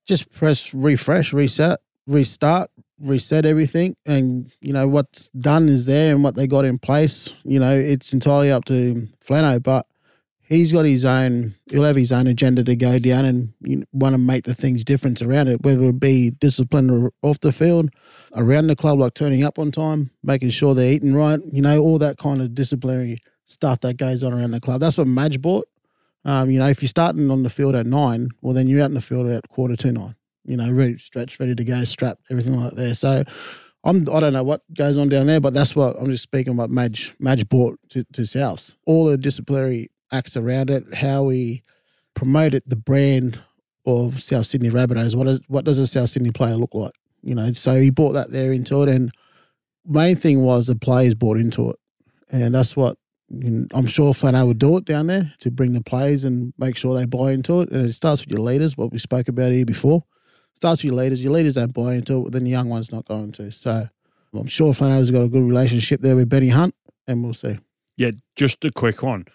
[0.06, 6.23] Just press refresh, reset, restart, reset everything, and you know what's done is there, and
[6.23, 7.34] what they got in place.
[7.43, 9.88] You know, it's entirely up to Flano, but
[10.54, 11.56] he's got his own.
[11.72, 14.84] He'll have his own agenda to go down and you want to make the things
[14.84, 17.89] different around it, whether it be discipline off the field,
[18.36, 21.39] around the club, like turning up on time, making sure they're eating right.
[21.52, 24.80] You know, all that kind of disciplinary stuff that goes on around the club.
[24.80, 25.68] That's what Madge bought.
[26.26, 28.86] Um, you know, if you're starting on the field at nine, well, then you're out
[28.89, 30.16] in the field at quarter to nine.
[30.46, 32.94] You know, ready, stretched, ready to go, strapped, everything like there.
[32.94, 33.24] So,
[33.86, 36.54] I'm I don't know what goes on down there, but that's what I'm just speaking
[36.54, 36.70] about.
[36.70, 38.76] Madge Madge brought to to South.
[38.86, 41.63] All the disciplinary acts around it, how we
[42.13, 43.41] promoted the brand
[43.86, 45.15] of South Sydney Rabbitohs.
[45.15, 46.93] What is what does a South Sydney player look like?
[47.21, 49.12] You know, so he brought that there into it, and
[49.86, 51.78] main thing was the players bought into it,
[52.30, 52.97] and that's what
[53.30, 56.54] you know, I'm sure Flano would do it down there to bring the players and
[56.58, 57.71] make sure they buy into it.
[57.71, 60.04] And it starts with your leaders, what we spoke about here before.
[60.56, 61.23] Starts with your leaders.
[61.23, 63.52] Your leaders don't buy into it, then the young one's not going to.
[63.52, 63.88] So
[64.34, 66.76] I'm sure Flano's got a good relationship there with Benny Hunt,
[67.08, 67.60] and we'll see.
[67.97, 69.26] Yeah, just a quick one.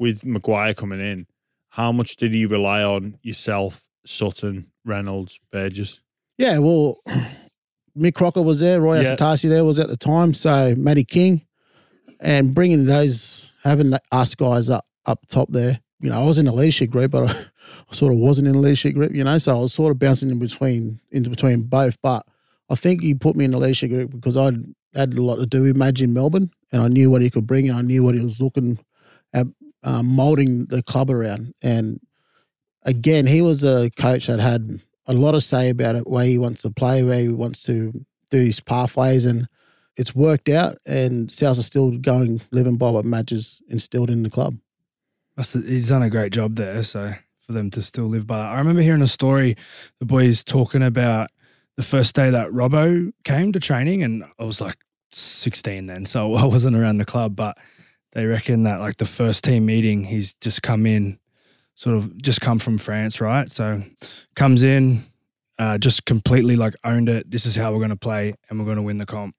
[0.00, 1.26] With Maguire coming in,
[1.68, 6.00] how much did you rely on yourself, Sutton, Reynolds, Burgess?
[6.38, 6.96] Yeah, well,
[7.96, 9.14] Mick Crocker was there, Roy Yeah.
[9.14, 11.42] Asotasi there was at the time, so Matty King,
[12.18, 15.80] and bringing those, having us guys up up top there.
[16.00, 17.30] You know, I was in the leadership group, but
[17.90, 19.14] I, sort of wasn't in the leadership group.
[19.14, 22.00] You know, so I was sort of bouncing in between, in between both.
[22.02, 22.24] But
[22.70, 24.52] I think he put me in the leadership group because I
[24.94, 27.46] had a lot to do with Madge in Melbourne, and I knew what he could
[27.46, 28.78] bring, and I knew what he was looking
[29.34, 29.46] at,
[29.82, 31.54] um, molding the club around.
[31.62, 32.00] And
[32.82, 36.38] again, he was a coach that had a lot of say about it, where he
[36.38, 37.92] wants to play, where he wants to
[38.30, 39.48] do his pathways, and
[39.96, 40.78] it's worked out.
[40.86, 44.56] And South are still going, living by what Madge has instilled in the club.
[45.36, 46.82] He's done a great job there.
[46.82, 47.14] So
[47.50, 48.52] for them to still live by that.
[48.52, 49.56] I remember hearing a story,
[49.98, 51.30] the boys talking about
[51.76, 54.76] the first day that Robbo came to training, and I was like
[55.10, 57.58] 16 then, so I wasn't around the club, but
[58.12, 61.18] they reckon that like the first team meeting, he's just come in,
[61.74, 63.50] sort of just come from France, right?
[63.50, 63.82] So
[64.36, 65.02] comes in,
[65.58, 67.30] uh, just completely like owned it.
[67.30, 69.34] This is how we're going to play, and we're going to win the comp.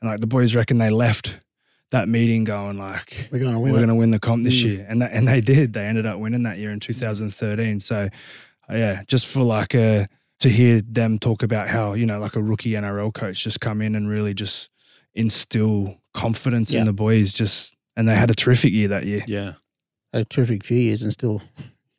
[0.00, 1.40] And like the boys reckon they left
[1.90, 3.72] that meeting going like We're going to win.
[3.72, 4.64] we're going to win the comp this Mm.
[4.64, 5.72] year, and that, and they did.
[5.72, 7.80] They ended up winning that year in 2013.
[7.80, 8.08] So,
[8.68, 10.06] uh, yeah, just for like a
[10.40, 13.80] to hear them talk about how you know like a rookie NRL coach just come
[13.80, 14.68] in and really just
[15.14, 16.80] instill confidence Yeah.
[16.80, 17.32] in the boys.
[17.32, 19.22] Just and they had a terrific year that year.
[19.26, 19.54] Yeah.
[20.12, 21.42] Had a terrific few years and still,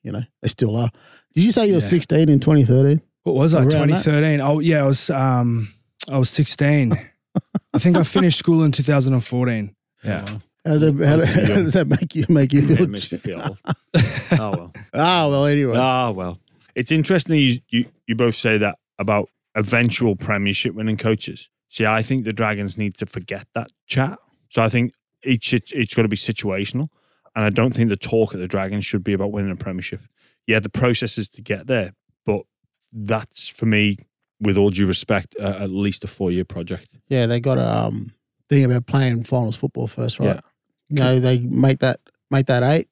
[0.03, 0.89] you know, they still are.
[1.33, 1.87] Did you say you were Yeah.
[1.87, 3.01] 16 in 2013?
[3.23, 3.59] What was I?
[3.59, 4.03] Around that?
[4.03, 4.41] 2013.
[4.41, 5.69] Oh yeah, I was um
[6.09, 6.93] I was 16.
[7.73, 9.75] I think I finished school in 2014.
[10.03, 10.25] Yeah.
[10.27, 12.83] Oh, How does that, how, how does that make you make you feel?
[12.83, 13.57] It makes you feel
[13.95, 14.73] oh well.
[14.93, 15.75] Ah, well, anyway.
[15.77, 16.39] Ah well.
[16.75, 21.49] It's interesting you, you you both say that about eventual premiership winning coaches.
[21.69, 24.17] See, I think the Dragons need to forget that chat.
[24.49, 24.93] So I think
[25.27, 26.89] each it, it's got to be situational,
[27.35, 30.01] and I don't think the talk at the Dragons should be about winning a premiership.
[30.47, 31.93] Yeah, the process is to get there,
[32.25, 32.43] but
[32.91, 33.97] that's for me,
[34.39, 36.89] with all due respect, uh, at least a four year project.
[37.09, 38.11] Yeah, they got a um,
[38.49, 40.35] thing about playing finals football first, right?
[40.35, 40.41] Yeah.
[40.89, 41.99] You know, they make that
[42.31, 42.87] make that eight,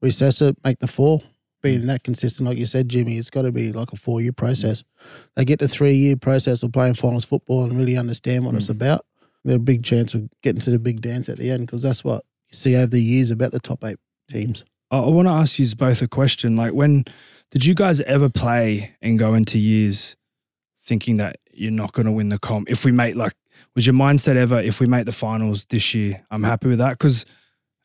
[0.00, 1.22] recess it, make the four.
[1.60, 4.30] Being that consistent, like you said, Jimmy, it's got to be like a four year
[4.30, 4.84] process.
[5.34, 8.68] They get the three year process of playing finals football and really understand what it's
[8.68, 9.04] about.
[9.44, 12.04] They're a big chance of getting to the big dance at the end because that's
[12.04, 13.98] what you see over the years about the top eight
[14.28, 14.64] teams.
[14.90, 16.56] I, I want to ask you both a question.
[16.56, 17.04] Like, when
[17.50, 20.16] did you guys ever play and go into years
[20.84, 22.70] thinking that you're not going to win the comp?
[22.70, 23.34] If we make like,
[23.74, 26.24] was your mindset ever if we make the finals this year?
[26.30, 27.24] I'm happy with that because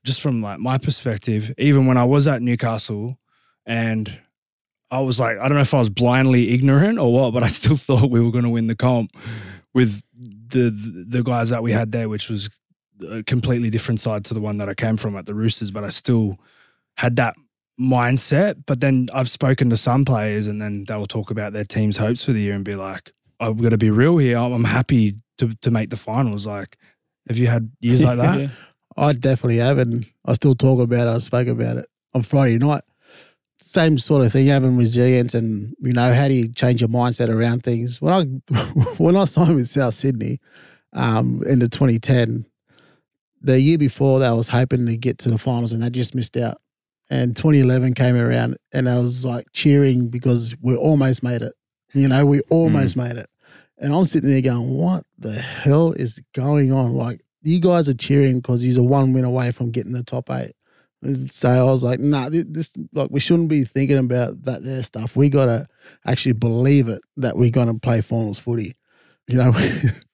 [0.04, 3.18] just from like my perspective, even when I was at Newcastle
[3.66, 4.20] and
[4.92, 7.48] I was like, I don't know if I was blindly ignorant or what, but I
[7.48, 9.12] still thought we were going to win the comp
[9.74, 10.04] with
[10.54, 12.50] the the guys that we had there, which was
[13.10, 15.72] a completely different side to the one that I came from at the Roosters.
[15.72, 16.38] But I still
[16.98, 17.36] had that
[17.80, 18.64] mindset.
[18.66, 22.24] But then I've spoken to some players, and then they'll talk about their team's hopes
[22.24, 24.38] for the year and be like, "I've got to be real here.
[24.38, 26.78] I'm I'm happy to to make the finals." Like,
[27.28, 28.40] have you had years like that?
[28.40, 28.48] Yeah.
[28.96, 31.12] I definitely have, and I still talk about it.
[31.12, 32.84] I spoke about it on Friday night.
[33.64, 37.30] Same sort of thing, having resilience, and you know, how do you change your mindset
[37.30, 38.02] around things?
[38.02, 38.24] When I
[38.98, 40.42] when I signed with South Sydney,
[40.92, 42.46] um, in the 2010,
[43.42, 46.14] the year before that, I was hoping to get to the finals, and they just
[46.14, 46.60] missed out.
[47.10, 51.54] And 2011 came around, and I was like cheering because we almost made it.
[51.94, 53.30] You know, we almost made it.
[53.78, 57.94] And I'm sitting there going, "What the hell is going on?" Like you guys are
[57.94, 60.54] cheering because he's a one win away from getting the top eight.
[61.04, 64.64] And so I was like, nah, thi- this like we shouldn't be thinking about that
[64.64, 65.16] there stuff.
[65.16, 65.68] We gotta
[66.06, 68.76] actually believe it that we're gonna play finals footy,
[69.28, 69.54] you know.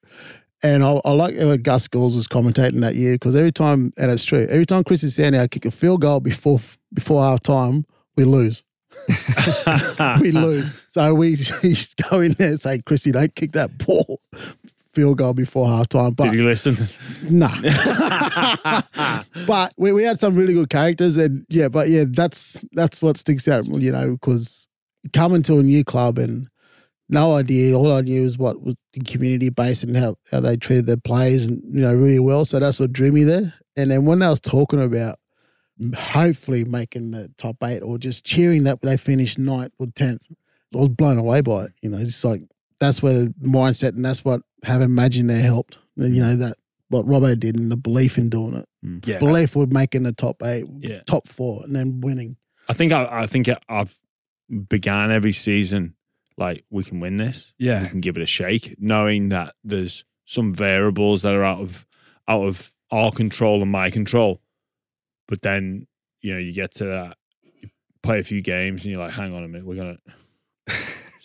[0.62, 4.10] and I, I like how Gus Gould was commentating that year because every time, and
[4.10, 6.60] it's true, every time Chris is Sandy, I kick a field goal before
[6.92, 8.62] before half time, we lose.
[10.20, 10.70] we lose.
[10.88, 11.36] So we
[12.10, 14.20] go in there and say, Chrissy, don't kick that ball.
[14.92, 16.16] Field goal before halftime.
[16.16, 16.76] But Did you listen?
[17.30, 17.48] no.
[19.46, 23.16] but we, we had some really good characters and yeah, but yeah, that's that's what
[23.16, 24.68] sticks out, you know, because
[25.12, 26.48] coming to a new club and
[27.08, 30.56] no idea, all I knew was what was the community base and how, how they
[30.56, 32.44] treated their players and you know, really well.
[32.44, 33.52] So that's what drew me there.
[33.76, 35.18] And then when I was talking about
[35.96, 40.22] hopefully making the top eight or just cheering that they finished ninth or tenth,
[40.74, 41.72] I was blown away by it.
[41.82, 42.42] You know, it's like
[42.80, 45.78] that's where the mindset and that's what having Imagine there helped.
[45.96, 46.26] And, you mm.
[46.26, 46.56] know, that
[46.88, 48.68] what Robbo did and the belief in doing it.
[48.84, 49.06] Mm.
[49.06, 49.18] Yeah.
[49.18, 51.00] Belief with making the top eight, Yeah.
[51.06, 52.36] top four, and then winning.
[52.68, 53.96] I think I, I think I've
[54.68, 55.94] began every season
[56.36, 57.52] like we can win this.
[57.58, 61.60] Yeah, we can give it a shake, knowing that there's some variables that are out
[61.60, 61.86] of
[62.26, 64.40] out of our control and my control.
[65.28, 65.86] But then
[66.20, 67.68] you know you get to that, you
[68.02, 69.98] play a few games, and you're like, hang on a minute, we're gonna.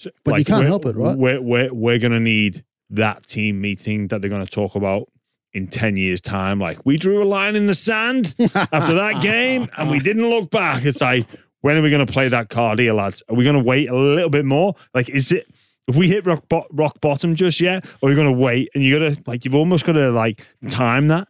[0.06, 1.18] So, But you can't help it, right?
[1.18, 5.10] We're we're we're gonna need that team meeting that they're gonna talk about
[5.54, 6.60] in ten years' time.
[6.60, 8.36] Like we drew a line in the sand
[8.72, 10.86] after that game, and we didn't look back.
[10.86, 11.26] It's like,
[11.62, 13.24] when are we going to play that card here, lads?
[13.30, 14.76] Are we going to wait a little bit more?
[14.94, 15.48] Like, is it
[15.88, 18.70] if we hit rock bo- rock bottom just yet, or you're going to wait?
[18.76, 21.28] And you got to like, you've almost got to like time that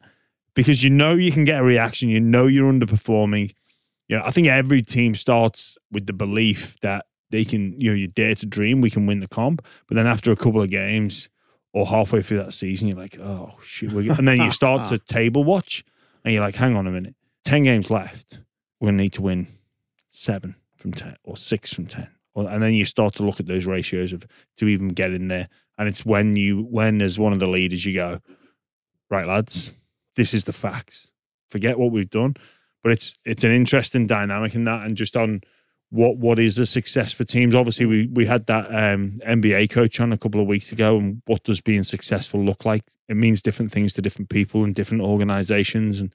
[0.56, 2.10] because you know you can get a reaction.
[2.10, 3.54] You know you're underperforming.
[4.10, 7.96] You know, I think every team starts with the belief that they can, you know,
[7.96, 9.62] you dare to dream, we can win the comp.
[9.88, 11.28] But then after a couple of games
[11.74, 15.44] or halfway through that season, you're like, oh shit, and then you start to table
[15.44, 15.84] watch,
[16.24, 18.40] and you're like, hang on a minute, ten games left,
[18.80, 19.48] we're gonna need to win
[20.08, 23.48] seven from ten or six from ten, or, and then you start to look at
[23.48, 27.34] those ratios of to even get in there, and it's when you when as one
[27.34, 28.22] of the leaders you go,
[29.10, 29.72] right lads,
[30.16, 31.12] this is the facts.
[31.50, 32.36] Forget what we've done,
[32.82, 35.42] but it's it's an interesting dynamic in that, and just on
[35.90, 37.56] what what is a success for teams.
[37.56, 41.22] Obviously, we we had that um, NBA coach on a couple of weeks ago, and
[41.26, 42.84] what does being successful look like?
[43.08, 46.14] It means different things to different people and different organizations and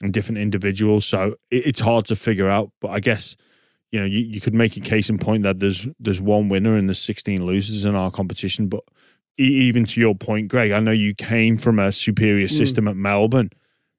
[0.00, 1.04] and different individuals.
[1.04, 2.70] So it, it's hard to figure out.
[2.80, 3.36] But I guess
[3.90, 6.76] you know, you, you could make a case in point that there's there's one winner
[6.76, 8.68] and there's 16 losers in our competition.
[8.68, 8.84] But
[9.38, 12.56] even to your point, Greg, I know you came from a superior Mm.
[12.56, 13.50] system at Melbourne,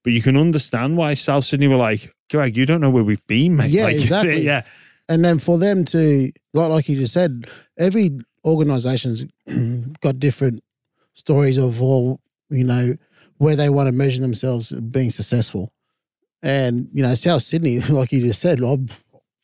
[0.04, 3.26] but you can understand why South Sydney were like, Greg, you don't know where we've
[3.28, 3.72] been, mate.
[3.72, 4.42] Yeah, Like, exactly.
[4.42, 4.63] yeah,
[5.08, 7.46] And then for them to, like, like you just said,
[7.78, 9.26] every organization's
[10.02, 10.63] got different
[11.13, 12.96] stories of all, you know,
[13.38, 15.72] where they want to measure themselves being successful.
[16.42, 18.89] And, you know, South Sydney, like you just said, I'm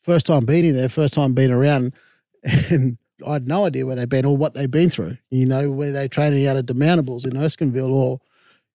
[0.03, 1.93] first time being in there, first time being around,
[2.69, 5.17] and I had no idea where they've been or what they've been through.
[5.31, 8.19] You know, where they training out of Demountables in Erskineville or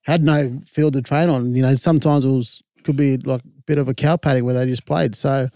[0.03, 1.55] had no field to train on.
[1.55, 4.55] You know, sometimes it was could be like a bit of a cow paddock where
[4.55, 5.14] they just played.
[5.16, 5.49] So,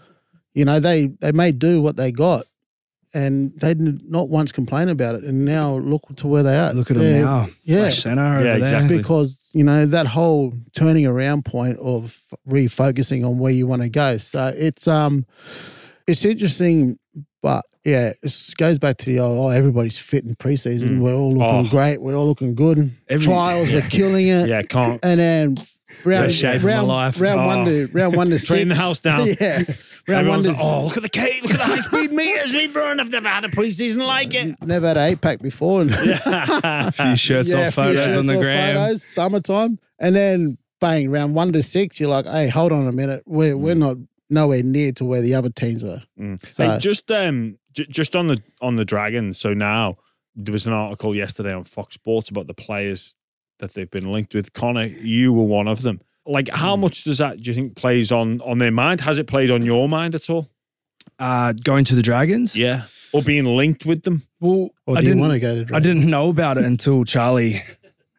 [0.53, 2.45] you know, they they may do what they got,
[3.13, 5.23] and they did not once complain about it.
[5.23, 6.73] And now look to where they are.
[6.73, 7.49] Look at them They're- now.
[7.63, 7.77] yeah.
[7.81, 8.57] Flash center over Yeah, there.
[8.59, 8.97] exactly.
[8.97, 13.89] because you know that whole turning around point of refocusing on where you want to
[13.89, 14.17] go.
[14.17, 15.25] So it's um,
[16.07, 16.99] it's interesting,
[17.41, 19.37] but yeah, it goes back to the old.
[19.37, 20.89] Oh, everybody's fit in preseason.
[20.97, 20.99] Mm.
[21.01, 21.69] We're all looking Oh.
[21.69, 22.01] great.
[22.01, 22.91] We're all looking good.
[23.07, 24.47] Every- Trials, we're killing it.
[24.49, 24.99] yeah, can't.
[25.03, 25.57] And then
[26.03, 27.21] round Best shape of my round, life.
[27.21, 27.65] round one Oh.
[27.65, 28.49] to round one to six.
[28.49, 29.27] Train the house down.
[29.39, 29.63] Yeah,
[30.07, 32.53] round one to like, oh, look at the K, look at the high speed meters
[32.53, 32.99] we've run.
[32.99, 34.55] I've never had a preseason like it.
[34.61, 35.81] never had an eight pack before.
[35.81, 38.75] And A few shirts yeah, off few photos shirts on the off gram.
[38.75, 42.91] photos, summertime, and then bang, round one to six, you're like, hey, hold on a
[42.91, 43.97] minute, we're we're not
[44.29, 46.01] nowhere near to where the other teams were.
[46.19, 46.45] Mm.
[46.51, 49.39] So- Hey, just um, j- just on the on the Dragons.
[49.39, 49.97] So now
[50.35, 53.15] there was an article yesterday on Fox Sports about the players
[53.59, 54.53] that they've been linked with.
[54.53, 56.01] Connor, you were one of them.
[56.25, 56.55] Like, Hmm.
[56.57, 59.01] how much does that do you think plays on on their mind?
[59.01, 60.49] Has it played on your mind at all?
[61.19, 62.55] Uh, going to the Dragons.
[62.55, 64.23] Yeah, or being linked with them?
[64.39, 65.21] Well, Or I do you didn't.
[65.21, 65.63] want to go to?
[65.65, 65.71] Dragons?
[65.75, 67.61] I didn't know about it until Charlie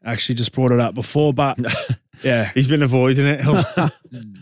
[0.05, 1.33] actually just brought it up before.
[1.35, 1.59] But
[2.23, 3.41] yeah, He's been avoiding it.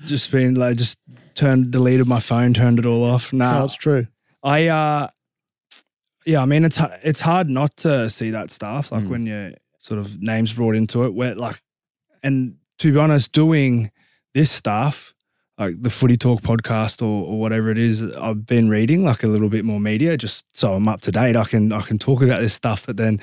[0.07, 0.99] Just been like just
[1.35, 3.33] turned, deleted my phone, turned it all off.
[3.33, 4.07] No, Nah, it's true.
[4.43, 5.09] I uh
[6.27, 9.09] yeah, I mean it's it's hard not to see that stuff like Mm.
[9.09, 9.53] when your
[9.85, 11.61] sort of names brought into it where like
[12.23, 13.91] and to be honest doing
[14.33, 15.13] this stuff
[15.59, 19.27] like the footy talk podcast or, or whatever it is I've been reading like a
[19.27, 22.23] little bit more media just so I'm up to date I can I can talk
[22.23, 23.21] about this stuff but then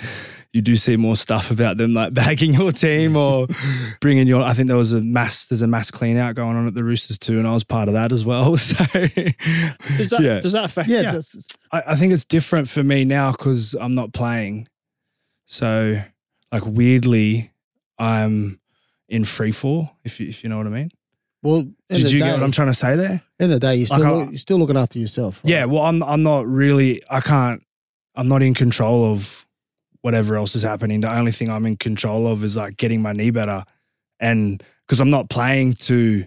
[0.54, 3.48] you do see more stuff about them like bagging your team or
[4.00, 6.68] bringing your I think there was a mass there's a mass clean out going on
[6.68, 10.20] at the Roosters too and I was part of that as well so does that
[10.22, 10.40] Yeah.
[10.42, 10.88] does that affect?
[10.90, 11.04] Yeah, you?
[11.06, 11.36] that's-
[11.72, 14.68] I, I think it's different for me now because I'm not playing.
[15.48, 16.02] So,
[16.52, 17.52] like weirdly,
[17.98, 18.60] I'm
[19.10, 19.92] in free fall.
[20.04, 20.92] If you, if you know what I mean.
[21.44, 21.68] well.
[21.90, 23.22] Did you the get what I'm trying to say there?
[23.40, 25.42] End of the day, you're still Like, look- you're still looking after yourself.
[25.44, 25.52] right?
[25.52, 25.66] Yeah.
[25.66, 27.02] Well, I'm I'm not really.
[27.10, 27.62] I can't.
[28.16, 29.46] I'm not in control of
[30.02, 31.00] whatever else is happening.
[31.02, 33.64] The only thing I'm in control of is like getting my knee better,
[34.20, 36.26] and because I'm not playing to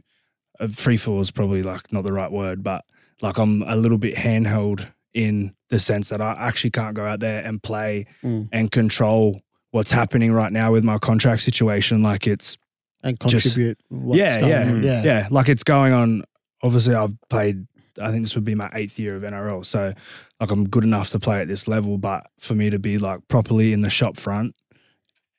[0.61, 2.85] uh, free fall is probably like not the right word, but
[3.23, 7.21] like I'm a little bit handheld in the sense that I actually can't go out
[7.21, 8.49] there and play Mm.
[8.53, 9.41] and control
[9.75, 12.01] what's happening right now with my contract situation.
[12.01, 12.57] Like it's
[13.03, 13.79] and Just- contribute.
[13.89, 16.23] what's yeah, going yeah, yeah, yeah, like it's going on.
[16.63, 17.67] Obviously, I've played.
[18.01, 19.93] I think this would be my eighth year of NRL, so
[20.41, 21.99] like I'm good enough to play at this level.
[21.99, 24.55] But for me to be like properly in the shop front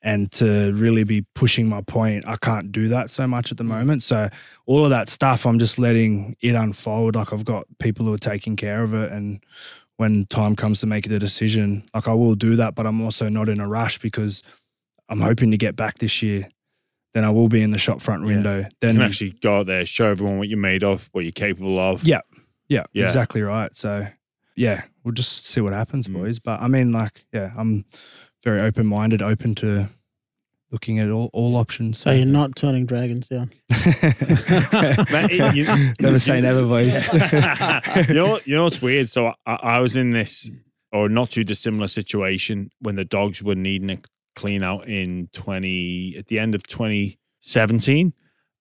[0.01, 3.63] and to really be pushing my point, I can't do that so much at the
[3.63, 4.03] moment.
[4.03, 4.29] So
[4.65, 7.15] all of that stuff, I'm just letting it unfold.
[7.15, 9.39] Like I've got people who are taking care of it, and
[9.97, 12.75] when time comes to make the decision, like I will do that.
[12.75, 14.43] But I'm also not in a rush because
[15.09, 16.49] I'm hoping to get back this year.
[17.13, 18.27] Then I will be in the shop front Yeah.
[18.27, 18.57] window.
[18.59, 21.31] You Then can actually go out there, show everyone what you're made of, what you're
[21.31, 22.03] capable of.
[22.03, 22.19] Yeah.
[22.67, 23.03] Yeah, Yeah.
[23.05, 23.73] exactly right.
[23.75, 24.07] So,
[24.55, 26.13] yeah, we'll just see what happens, Mm.
[26.13, 26.39] boys.
[26.39, 27.85] But I mean, like, yeah, I'm
[28.43, 29.87] very open minded, open to
[30.71, 31.99] looking at all, all options.
[31.99, 33.51] So you're not turning dragons down.
[33.85, 36.95] You- never say never, boys.
[38.07, 39.09] you know, you know what's weird?
[39.09, 40.49] So I, I was in this
[40.91, 43.97] or not too dissimilar situation when the dogs were needing a
[44.35, 48.13] clean out in twenty at the end of twenty seventeen,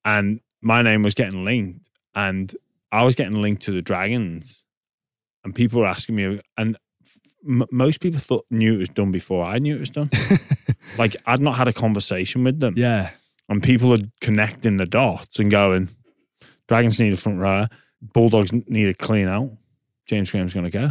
[0.04, 2.54] and my name was getting linked, and
[2.92, 4.64] I was getting linked to the Dragons,
[5.44, 6.76] and people were asking me, and
[7.46, 10.10] m- most people thought knew it was done before I knew it was done.
[10.98, 13.10] like I'd not had a conversation with them yeah.
[13.48, 15.88] And people are connecting the dots and going,
[16.68, 17.68] Dragons need a front rower,
[18.00, 19.50] Bulldogs need a clean out.
[20.06, 20.90] James Graham's going to go.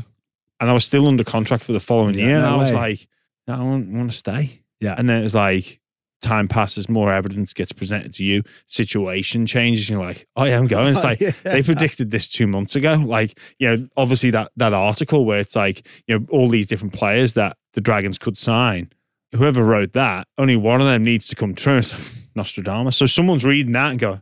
[0.59, 2.35] And I was still under contract for the following Yeah, year.
[2.37, 2.77] and no I was way.
[2.77, 3.07] like,
[3.47, 4.61] no, I want, want to stay.
[4.79, 4.95] Yeah.
[4.97, 5.79] And then it was like,
[6.21, 9.89] time passes, more evidence gets presented to you, situation changes.
[9.89, 10.89] You're like, oh, yeah, I'm going.
[10.93, 11.31] It's oh, like, Yeah.
[11.43, 12.93] they predicted this two months ago.
[12.95, 16.93] Like, you know, obviously that that article where it's like, you know, all these different
[16.93, 18.91] players that the Dragons could sign.
[19.35, 21.81] Whoever wrote that, only one of them needs to come true.
[22.36, 22.95] Nostradamus.
[22.97, 24.21] So someone's reading that and go,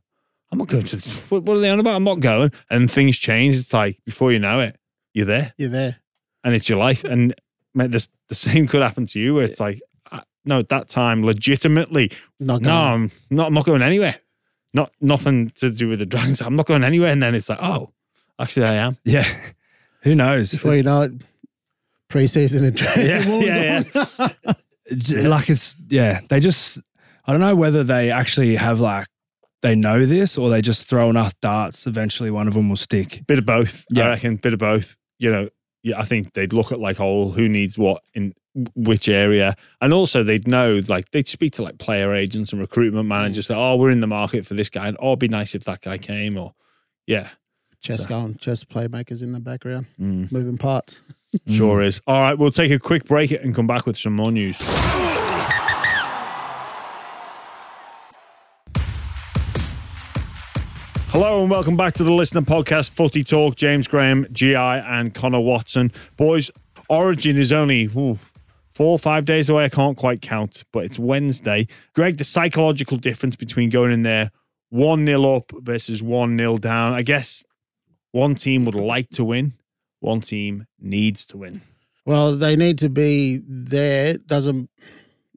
[0.51, 0.97] I'm not going to.
[1.30, 1.95] What, what are they on about?
[1.95, 2.51] I'm not going.
[2.70, 3.55] And things change.
[3.55, 4.78] It's like before you know it,
[5.14, 5.97] you're there You're there.
[6.43, 7.03] and it's your life.
[7.03, 7.34] And
[7.74, 9.82] mate, this, the same could happen to you where it's like,
[10.12, 12.72] uh, no, at that time, legitimately, Not no.
[12.76, 14.16] I'm not, I'm not going anywhere.
[14.74, 16.41] Not nothing to do with the dragons.
[16.41, 17.12] I'm not going anywhere.
[17.12, 17.91] And then it's like, oh,
[18.39, 18.97] actually, I am.
[19.03, 19.26] Yeah.
[20.03, 20.51] Who knows?
[20.51, 21.12] Before you know it,
[22.09, 22.82] preseason and.
[22.97, 26.80] Yeah, all yeah, Like it's yeah, they just
[27.26, 29.07] I don't know whether they actually have like
[29.61, 31.86] they know this or they just throw enough darts.
[31.86, 33.24] Eventually, one of them will stick.
[33.28, 33.86] Bit of both.
[33.91, 34.05] Yeah.
[34.05, 34.38] I reckon.
[34.38, 34.95] Bit of both.
[35.19, 35.49] You know,
[35.84, 38.34] yeah, I think they'd look at like, oh, who needs what in
[38.76, 43.07] which area, and also they'd know like they'd speak to like player agents and recruitment
[43.07, 43.47] managers.
[43.47, 45.63] That oh, we're in the market for this guy, and oh, it'd be nice if
[45.65, 46.38] that guy came.
[46.38, 46.53] Or
[47.07, 47.30] yeah,
[47.82, 50.99] Chess So- going, chess playmakers in the background, Mm, moving parts.
[51.47, 52.01] sure is.
[52.07, 54.57] All right, we'll take a quick break and come back with some more news.
[61.12, 63.57] Hello and welcome back to the LiSTNR Podcast, Footy Talk.
[63.57, 65.91] James Graham, GI, and Connor Watson.
[66.16, 66.49] Boys,
[66.88, 68.18] Origin is only ooh,
[68.70, 69.66] four or five days away.
[69.66, 71.68] I can't quite count, but it's Wednesday.
[71.93, 74.32] Greg, the psychological difference between going in there
[74.70, 76.93] 1 0 up versus 1 0 down.
[76.93, 77.43] I guess
[78.14, 79.55] one team would like to win,
[79.99, 81.62] one team needs to win.
[82.05, 84.18] Well, they need to be there.
[84.18, 84.70] Doesn't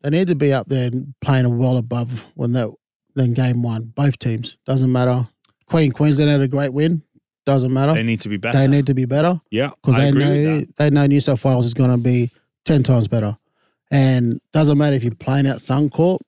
[0.04, 2.70] they need to be up there and playing well above when that
[3.16, 3.92] than game one?
[3.96, 5.30] Both teams doesn't matter.
[5.74, 7.02] Queen Queensland had a great win.
[7.44, 7.94] Doesn't matter.
[7.94, 8.56] They need to be better.
[8.56, 11.74] They need to be better yeah, because they know they know New South Wales is
[11.74, 12.30] going to be
[12.64, 13.36] ten times better.
[13.90, 16.20] And doesn't matter if you're playing out Suncorp,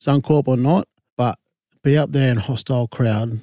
[0.00, 0.86] Suncorp or not,
[1.18, 1.36] but
[1.82, 3.42] be up there in hostile crowd,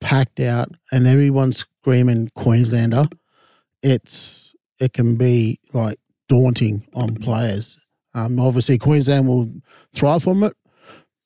[0.00, 3.08] packed out, and everyone's screaming Queenslander.
[3.82, 7.76] It's it can be like daunting on players.
[8.14, 9.50] Um, obviously, Queensland will
[9.92, 10.56] thrive from it,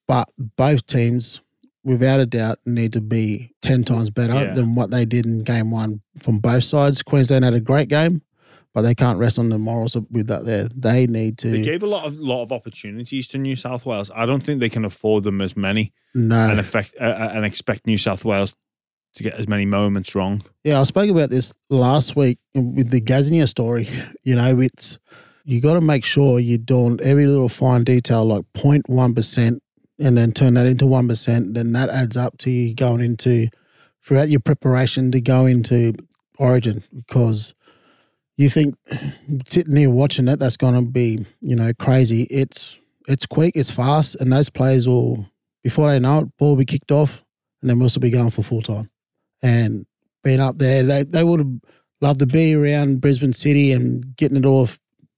[0.08, 1.42] but both teams,
[1.84, 4.54] without a doubt, need to be ten times better Yeah.
[4.54, 7.02] than what they did in game one from both sides.
[7.02, 8.22] Queensland had a great game,
[8.74, 10.44] but they can't rest on the morals with that.
[10.44, 11.50] There, they need to.
[11.50, 14.10] They gave a lot of lot of opportunities to New South Wales.
[14.14, 17.44] I don't think they can afford them as many no, and affect uh, uh, and
[17.44, 18.54] expect New South Wales
[19.14, 20.42] to get as many moments wrong.
[20.64, 23.88] Yeah, I spoke about this last week with the Gaznia story.
[24.24, 24.98] You know, it's
[25.44, 29.60] you got to make sure you're doing every little fine detail, like 0.1 percent,
[29.98, 31.54] and then turn that into one percent.
[31.54, 33.48] Then that adds up to you going into
[34.04, 35.94] throughout your preparation to go into
[36.38, 37.54] Origin because
[38.36, 38.76] you think
[39.46, 42.22] sitting here watching it, that's going to be you know crazy.
[42.24, 42.78] It's
[43.08, 45.26] it's quick, it's fast, and those players will
[45.62, 47.24] before they know it, ball will be kicked off,
[47.60, 48.90] and then we'll still be going for full time.
[49.42, 49.86] And
[50.24, 51.52] being up there, they they would have
[52.00, 54.68] loved to be around Brisbane City and getting it all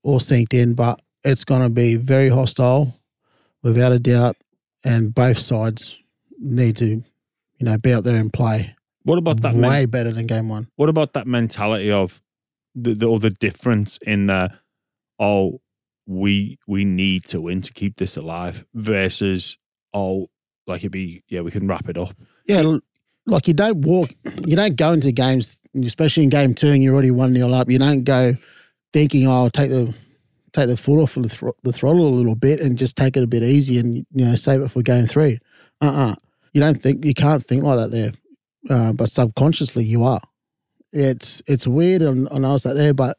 [0.02, 3.00] all synced in, but it's going to be very hostile,
[3.62, 4.36] without a doubt,
[4.84, 5.98] and both sides
[6.38, 7.02] need to, you
[7.60, 8.74] know, be out there and play
[9.04, 9.54] What about that?
[9.54, 10.68] way men- better than game one.
[10.76, 12.20] what about that mentality of
[12.74, 14.50] the, the or the difference in the
[15.18, 15.60] oh
[16.06, 19.56] we we need to win to keep this alive versus
[19.94, 20.28] oh
[20.66, 22.14] like it'd be yeah we can wrap it up.
[22.46, 22.76] Yeah,
[23.26, 24.10] like you don't walk,
[24.46, 27.70] you don't go into games, especially in game two, and you're already one 0 up.
[27.70, 28.34] You don't go
[28.92, 29.94] thinking, "Oh, I'll take the
[30.54, 33.16] take the foot off of the, thr- the throttle a little bit and just take
[33.16, 35.38] it a bit easy and you know save it for game three.
[35.80, 36.14] Uh uh
[36.52, 38.12] You don't think you can't think like that there,
[38.70, 40.22] uh, but subconsciously you are.
[40.92, 43.18] It's it's weird and, and I was like there, but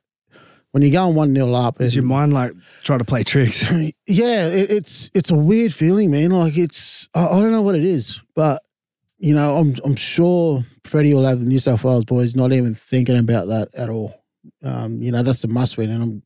[0.71, 2.51] when you're going one 0 up, Does your mind like
[2.83, 3.71] try to play tricks?
[4.07, 6.31] yeah, it, it's it's a weird feeling, man.
[6.31, 8.61] Like it's I, I don't know what it is, but
[9.17, 12.73] you know, I'm I'm sure Freddie will have the New South Wales boys not even
[12.73, 14.21] thinking about that at all.
[14.63, 16.23] Um, you know, that's a must win, and I'm,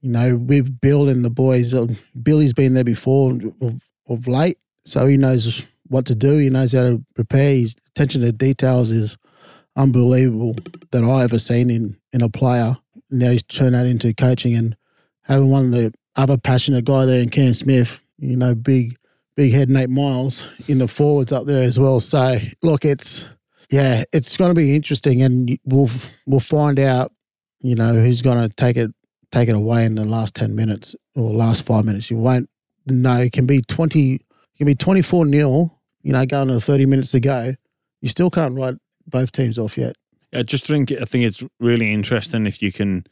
[0.00, 1.86] you know, with Bill and the boys, uh,
[2.22, 6.38] Billy's been there before of, of late, so he knows what to do.
[6.38, 7.54] He knows how to prepare.
[7.54, 9.16] His attention to details is
[9.76, 10.56] unbelievable
[10.90, 12.76] that I ever seen in in a player.
[13.10, 14.76] Now he's turned that into coaching and
[15.22, 18.96] having one of the other passionate guy there in Cam Smith, you know, big
[19.36, 22.00] big head Nate Myles in the forwards up there as well.
[22.00, 23.28] So look, it's
[23.70, 25.90] yeah, it's going to be interesting, and we'll
[26.26, 27.12] we'll find out,
[27.60, 28.90] you know, who's going to take it
[29.32, 32.10] take it away in the last ten minutes or last five minutes.
[32.10, 32.48] You won't
[32.86, 33.18] know.
[33.18, 36.86] It can be twenty, it can be twenty four 0 You know, going to thirty
[36.86, 37.54] minutes to go.
[38.00, 38.76] You still can't write
[39.06, 39.96] both teams off yet.
[40.32, 43.04] I just think I think it's really interesting if you can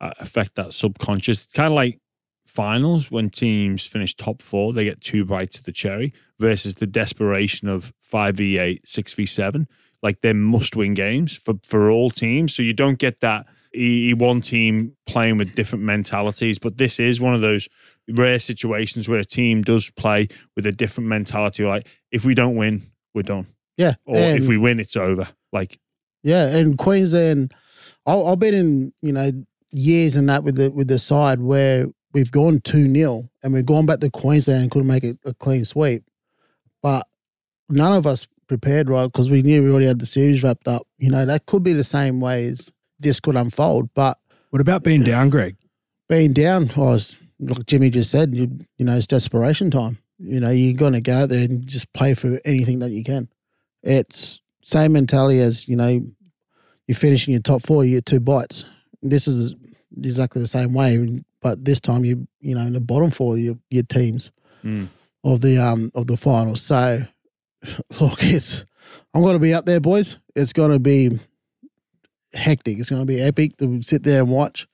[0.00, 1.98] uh, affect that subconscious, kind of like
[2.44, 6.86] finals when teams finish top four, they get two bites of the cherry versus the
[6.86, 9.68] desperation of five v eight, six v seven.
[10.02, 14.96] Like they're must-win games for for all teams, so you don't get that one team
[15.06, 16.58] playing with different mentalities.
[16.58, 17.68] But this is one of those
[18.08, 21.64] rare situations where a team does play with a different mentality.
[21.64, 23.46] Like if we don't win, we're done,
[23.76, 25.28] Yeah, or if we win, it's over.
[25.52, 25.78] Like
[26.22, 27.54] Yeah, and Queensland,
[28.06, 29.32] I, I've been in you know
[29.70, 33.66] years in that with the with the side where we've gone two 0 and we've
[33.66, 36.04] gone back to Queensland and couldn't make it a clean sweep,
[36.82, 37.06] but
[37.68, 40.86] none of us prepared right because we knew we already had the series wrapped up.
[40.98, 44.18] You know that could be the same way as this could unfold, but
[44.50, 45.56] What about being down, Greg?
[46.08, 49.98] being down, I was like Jimmy just said, you, you know, it's desperation time.
[50.18, 53.02] You know, you're going to go out there and just play for anything that you
[53.02, 53.28] can.
[53.82, 55.88] It's same mentality as, you know,
[56.86, 58.64] you're finishing your top four, you get two bites.
[59.02, 59.54] This is
[60.02, 63.40] exactly the same way, but this time you, you know, in the bottom four, of
[63.40, 64.30] your, your teams
[64.64, 64.88] Mm.
[65.24, 66.54] of the, um, of the final.
[66.54, 67.04] So
[68.00, 68.64] look, it's,
[69.14, 70.18] I'm going to be up there, boys.
[70.36, 71.18] It's going to be
[72.34, 72.78] hectic.
[72.78, 74.66] It's going to be epic to sit there and watch.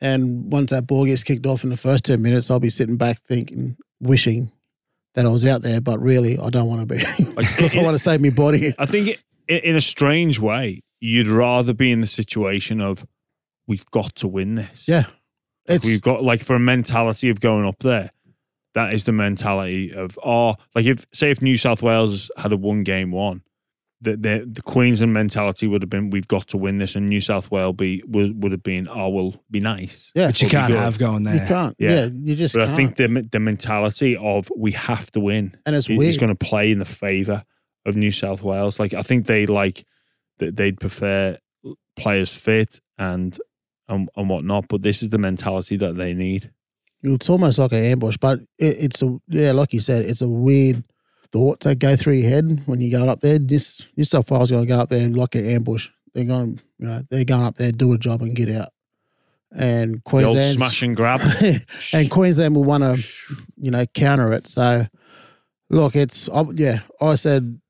[0.00, 2.96] And once that ball gets kicked off in the first 10 minutes, I'll be sitting
[2.96, 4.52] back thinking, wishing
[5.14, 6.98] that I was out there, but really, I don't want to be
[7.36, 8.74] because I want to save my body.
[8.78, 13.06] I think i in a strange way, you'd rather be in the situation of
[13.66, 14.84] we've got to win this.
[14.86, 15.06] Yeah.
[15.66, 18.10] It's, we've got like for a mentality of going up there.
[18.74, 22.56] That is the mentality of oh, like if say if New South Wales had a
[22.56, 23.42] one game one,
[24.00, 27.20] the the, the Queensland mentality would have been we've got to win this, and New
[27.20, 30.12] South Wales be would, would have been oh we'll be nice.
[30.14, 30.78] yeah, But you can't good.
[30.78, 31.34] have going there.
[31.34, 31.74] you can't.
[31.78, 31.90] Yeah.
[32.04, 32.08] Yeah.
[32.22, 32.72] you just But can't.
[32.72, 36.18] I think the the mentality of we have to win and it's is weird.
[36.18, 37.44] going to play in the favour
[37.86, 38.78] of New South Wales.
[38.78, 39.84] Like I think they like
[40.38, 41.36] that they'd prefer
[41.96, 43.38] players fit and
[43.88, 46.50] and and whatnot, but this is the mentality that they need.
[47.02, 50.28] it's almost like an ambush, but it, it's a, yeah, like you said, it's a
[50.28, 50.82] weird
[51.32, 53.38] thought that go through your head when you go up there.
[53.38, 55.90] This, New South Wales going to go up there and like an ambush.
[56.14, 58.68] They're going, you know, they're going up there, do a job and get out.
[59.52, 61.20] And Queensland smash and grab.
[61.92, 63.06] and Queensland will want to,
[63.56, 64.46] you know, counter it.
[64.46, 64.86] So,
[65.70, 66.80] look, it's I, yeah.
[67.00, 67.60] I said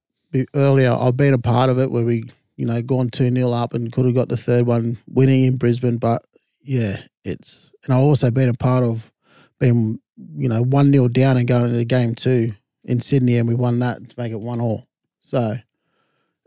[0.55, 2.25] earlier, I've been a part of it where we,
[2.57, 5.57] you know, gone two 0 up and could have got the third one winning in
[5.57, 5.99] Brisbane.
[5.99, 6.25] But
[6.63, 9.13] yeah, it's and I've also been a part of
[9.61, 10.01] being,
[10.37, 12.55] you know, one 0 down and going into game two
[12.87, 14.87] in Sydney, and we won that to make it one all.
[15.21, 15.57] So.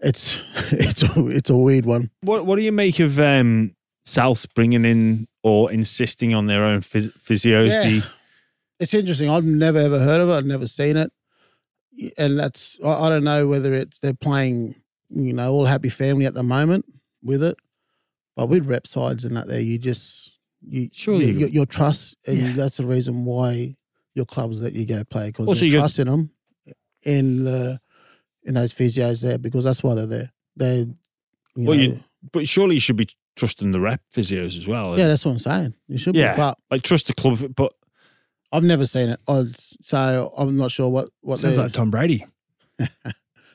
[0.02, 2.10] It's it's a, it's a weird one.
[2.22, 3.72] What What do you make of um,
[4.08, 7.68] Souths bringing in or insisting on their own phys- physios?
[7.68, 8.02] Yeah.
[8.80, 9.30] It's interesting.
[9.30, 10.34] I've never ever heard of it.
[10.34, 11.12] I've never seen it,
[12.18, 14.74] and that's I, I don't know whether it's they're playing,
[15.10, 16.86] you know, all happy family at the moment
[17.22, 17.58] with it,
[18.38, 20.32] but with rep sides and that there, you just
[20.66, 22.52] you you, you- your, your trust, and Yeah.
[22.54, 23.76] that's the reason why
[24.20, 26.30] your clubs that you go play because Also, they you got- trust in them,
[27.04, 27.80] in the
[28.44, 30.32] in those physios there because that's why they're there.
[30.56, 30.78] They,
[31.56, 34.98] you Well, know, you- but surely you should be trusting the rep physios as well.
[34.98, 35.74] yeah, that's what I'm saying.
[35.88, 36.34] You should Yeah.
[36.34, 37.74] be, but like trust the club, but
[38.52, 39.46] I've never seen it, I,
[39.84, 42.26] so I'm not sure what what Sounds like Tom Brady.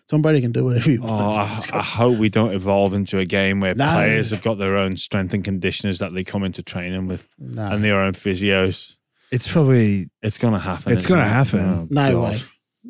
[0.06, 1.06] Tom Brady can do whatever he oh.
[1.06, 3.90] I, I hope we don't evolve into a game where No.
[3.90, 7.70] players have got their own strength and conditioners that they come into training with no,
[7.72, 8.98] and their own physios.
[9.34, 10.92] It's probably It's going to happen.
[10.92, 11.28] It's gonna it?
[11.28, 11.60] happen.
[11.60, 12.22] Oh, no God.
[12.32, 12.38] way,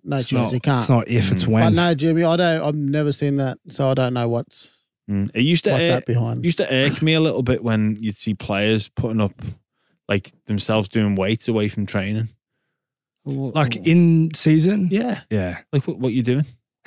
[0.04, 0.50] no it's chance.
[0.50, 0.80] not, you can't.
[0.80, 1.46] It's not if, it's Mm.
[1.46, 1.74] but when.
[1.74, 2.62] no, Jimmy, I don't.
[2.62, 4.72] I've never seen that, so I don't know what's
[5.10, 5.30] Mm.
[5.34, 6.44] It used to what's ir- that behind.
[6.44, 9.32] used to irk me a little bit when you'd see players putting up
[10.08, 12.28] like themselves doing weights away from training.
[13.26, 14.88] like in season?
[14.90, 15.58] yeah, Yeah.
[15.72, 16.46] like what, what you doing?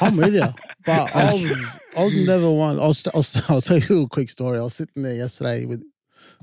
[0.00, 0.46] I'm with you,
[0.84, 1.52] but I was,
[1.96, 2.78] I was never one.
[2.80, 4.58] I'll, I'll, I'll tell you a little quick story.
[4.58, 5.82] I was sitting there yesterday with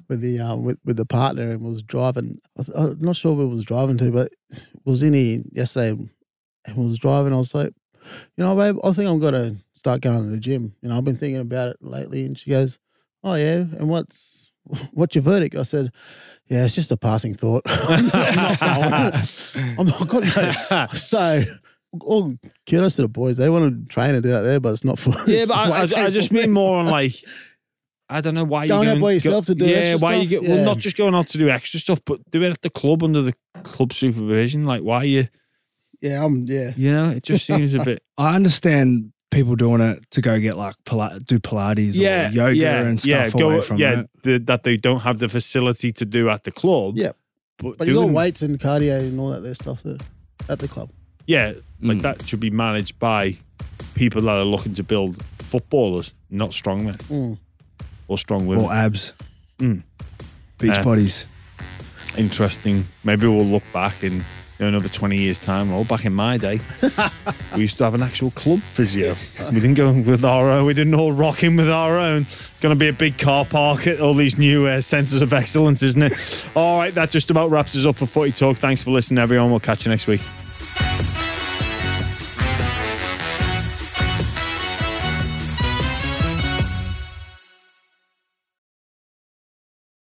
[0.08, 2.40] with the um, with with the partner and was driving.
[2.76, 4.32] I'm not sure where was driving to, but
[4.86, 5.98] was in here yesterday
[6.66, 7.34] and was driving.
[7.34, 7.74] I was like,
[8.38, 10.76] you know, babe, I think I'm gonna start going to the gym.
[10.82, 12.26] You know, I've been thinking about it lately.
[12.26, 12.78] And she goes,
[13.24, 14.52] oh yeah, and what's
[14.92, 15.56] what's your verdict?
[15.56, 15.92] I said,
[16.48, 17.64] yeah, it's just a passing thought.
[17.66, 19.56] I'm not.
[19.56, 20.26] I'm not going.
[20.26, 21.44] to So,
[22.02, 22.36] all
[22.68, 23.38] kudos to the boys.
[23.38, 25.14] They want to train and do that there, but it's not for.
[25.28, 27.14] Yeah, but I, I, I just mean more on like
[28.14, 29.76] I don't know why you Going you out by yourself to do yeah.
[29.78, 30.42] extra why you stuff?
[30.42, 32.70] get well, not just going out to do extra stuff, but do it at the
[32.70, 33.34] club under the
[33.64, 34.66] club supervision.
[34.66, 35.28] Like why you
[36.02, 36.46] Yeah, I'm.
[36.48, 40.40] Yeah, you know it just seems a bit I understand people doing it to go
[40.40, 44.10] get like do Pilates yeah or yoga yeah, and stuff yeah, away from yeah it.
[44.22, 46.98] the, that they don't have the facility to do at the club.
[46.98, 47.14] Yeah.
[47.58, 49.98] but, but you got weights and cardio and all that there stuff there
[50.50, 50.92] at the club.
[51.26, 52.02] Yeah, like Mm.
[52.04, 53.38] that should be managed by
[53.96, 57.38] people that are looking to build footballers, not strongmen Mm.
[58.08, 58.66] Or strong women.
[58.66, 59.14] Or abs.
[59.60, 59.84] Mm.
[60.60, 61.26] Beach Uh, bodies.
[62.18, 62.88] interesting.
[63.04, 64.24] Maybe we'll look back in you
[64.60, 65.72] know, another 20 years' time.
[65.74, 66.60] Or back in my day,
[67.56, 69.16] we used to have an actual club physio.
[69.52, 70.66] We didn't go with our own.
[70.66, 72.28] We didn't all rock in with our own.
[72.62, 75.84] Going to be a big car park at all these new uh, centres of excellence,
[75.84, 76.46] isn't it?
[76.56, 78.56] All right, that just about wraps us up for Footy Talk.
[78.58, 79.50] Thanks for listening, everyone.
[79.50, 80.22] We'll catch you next week.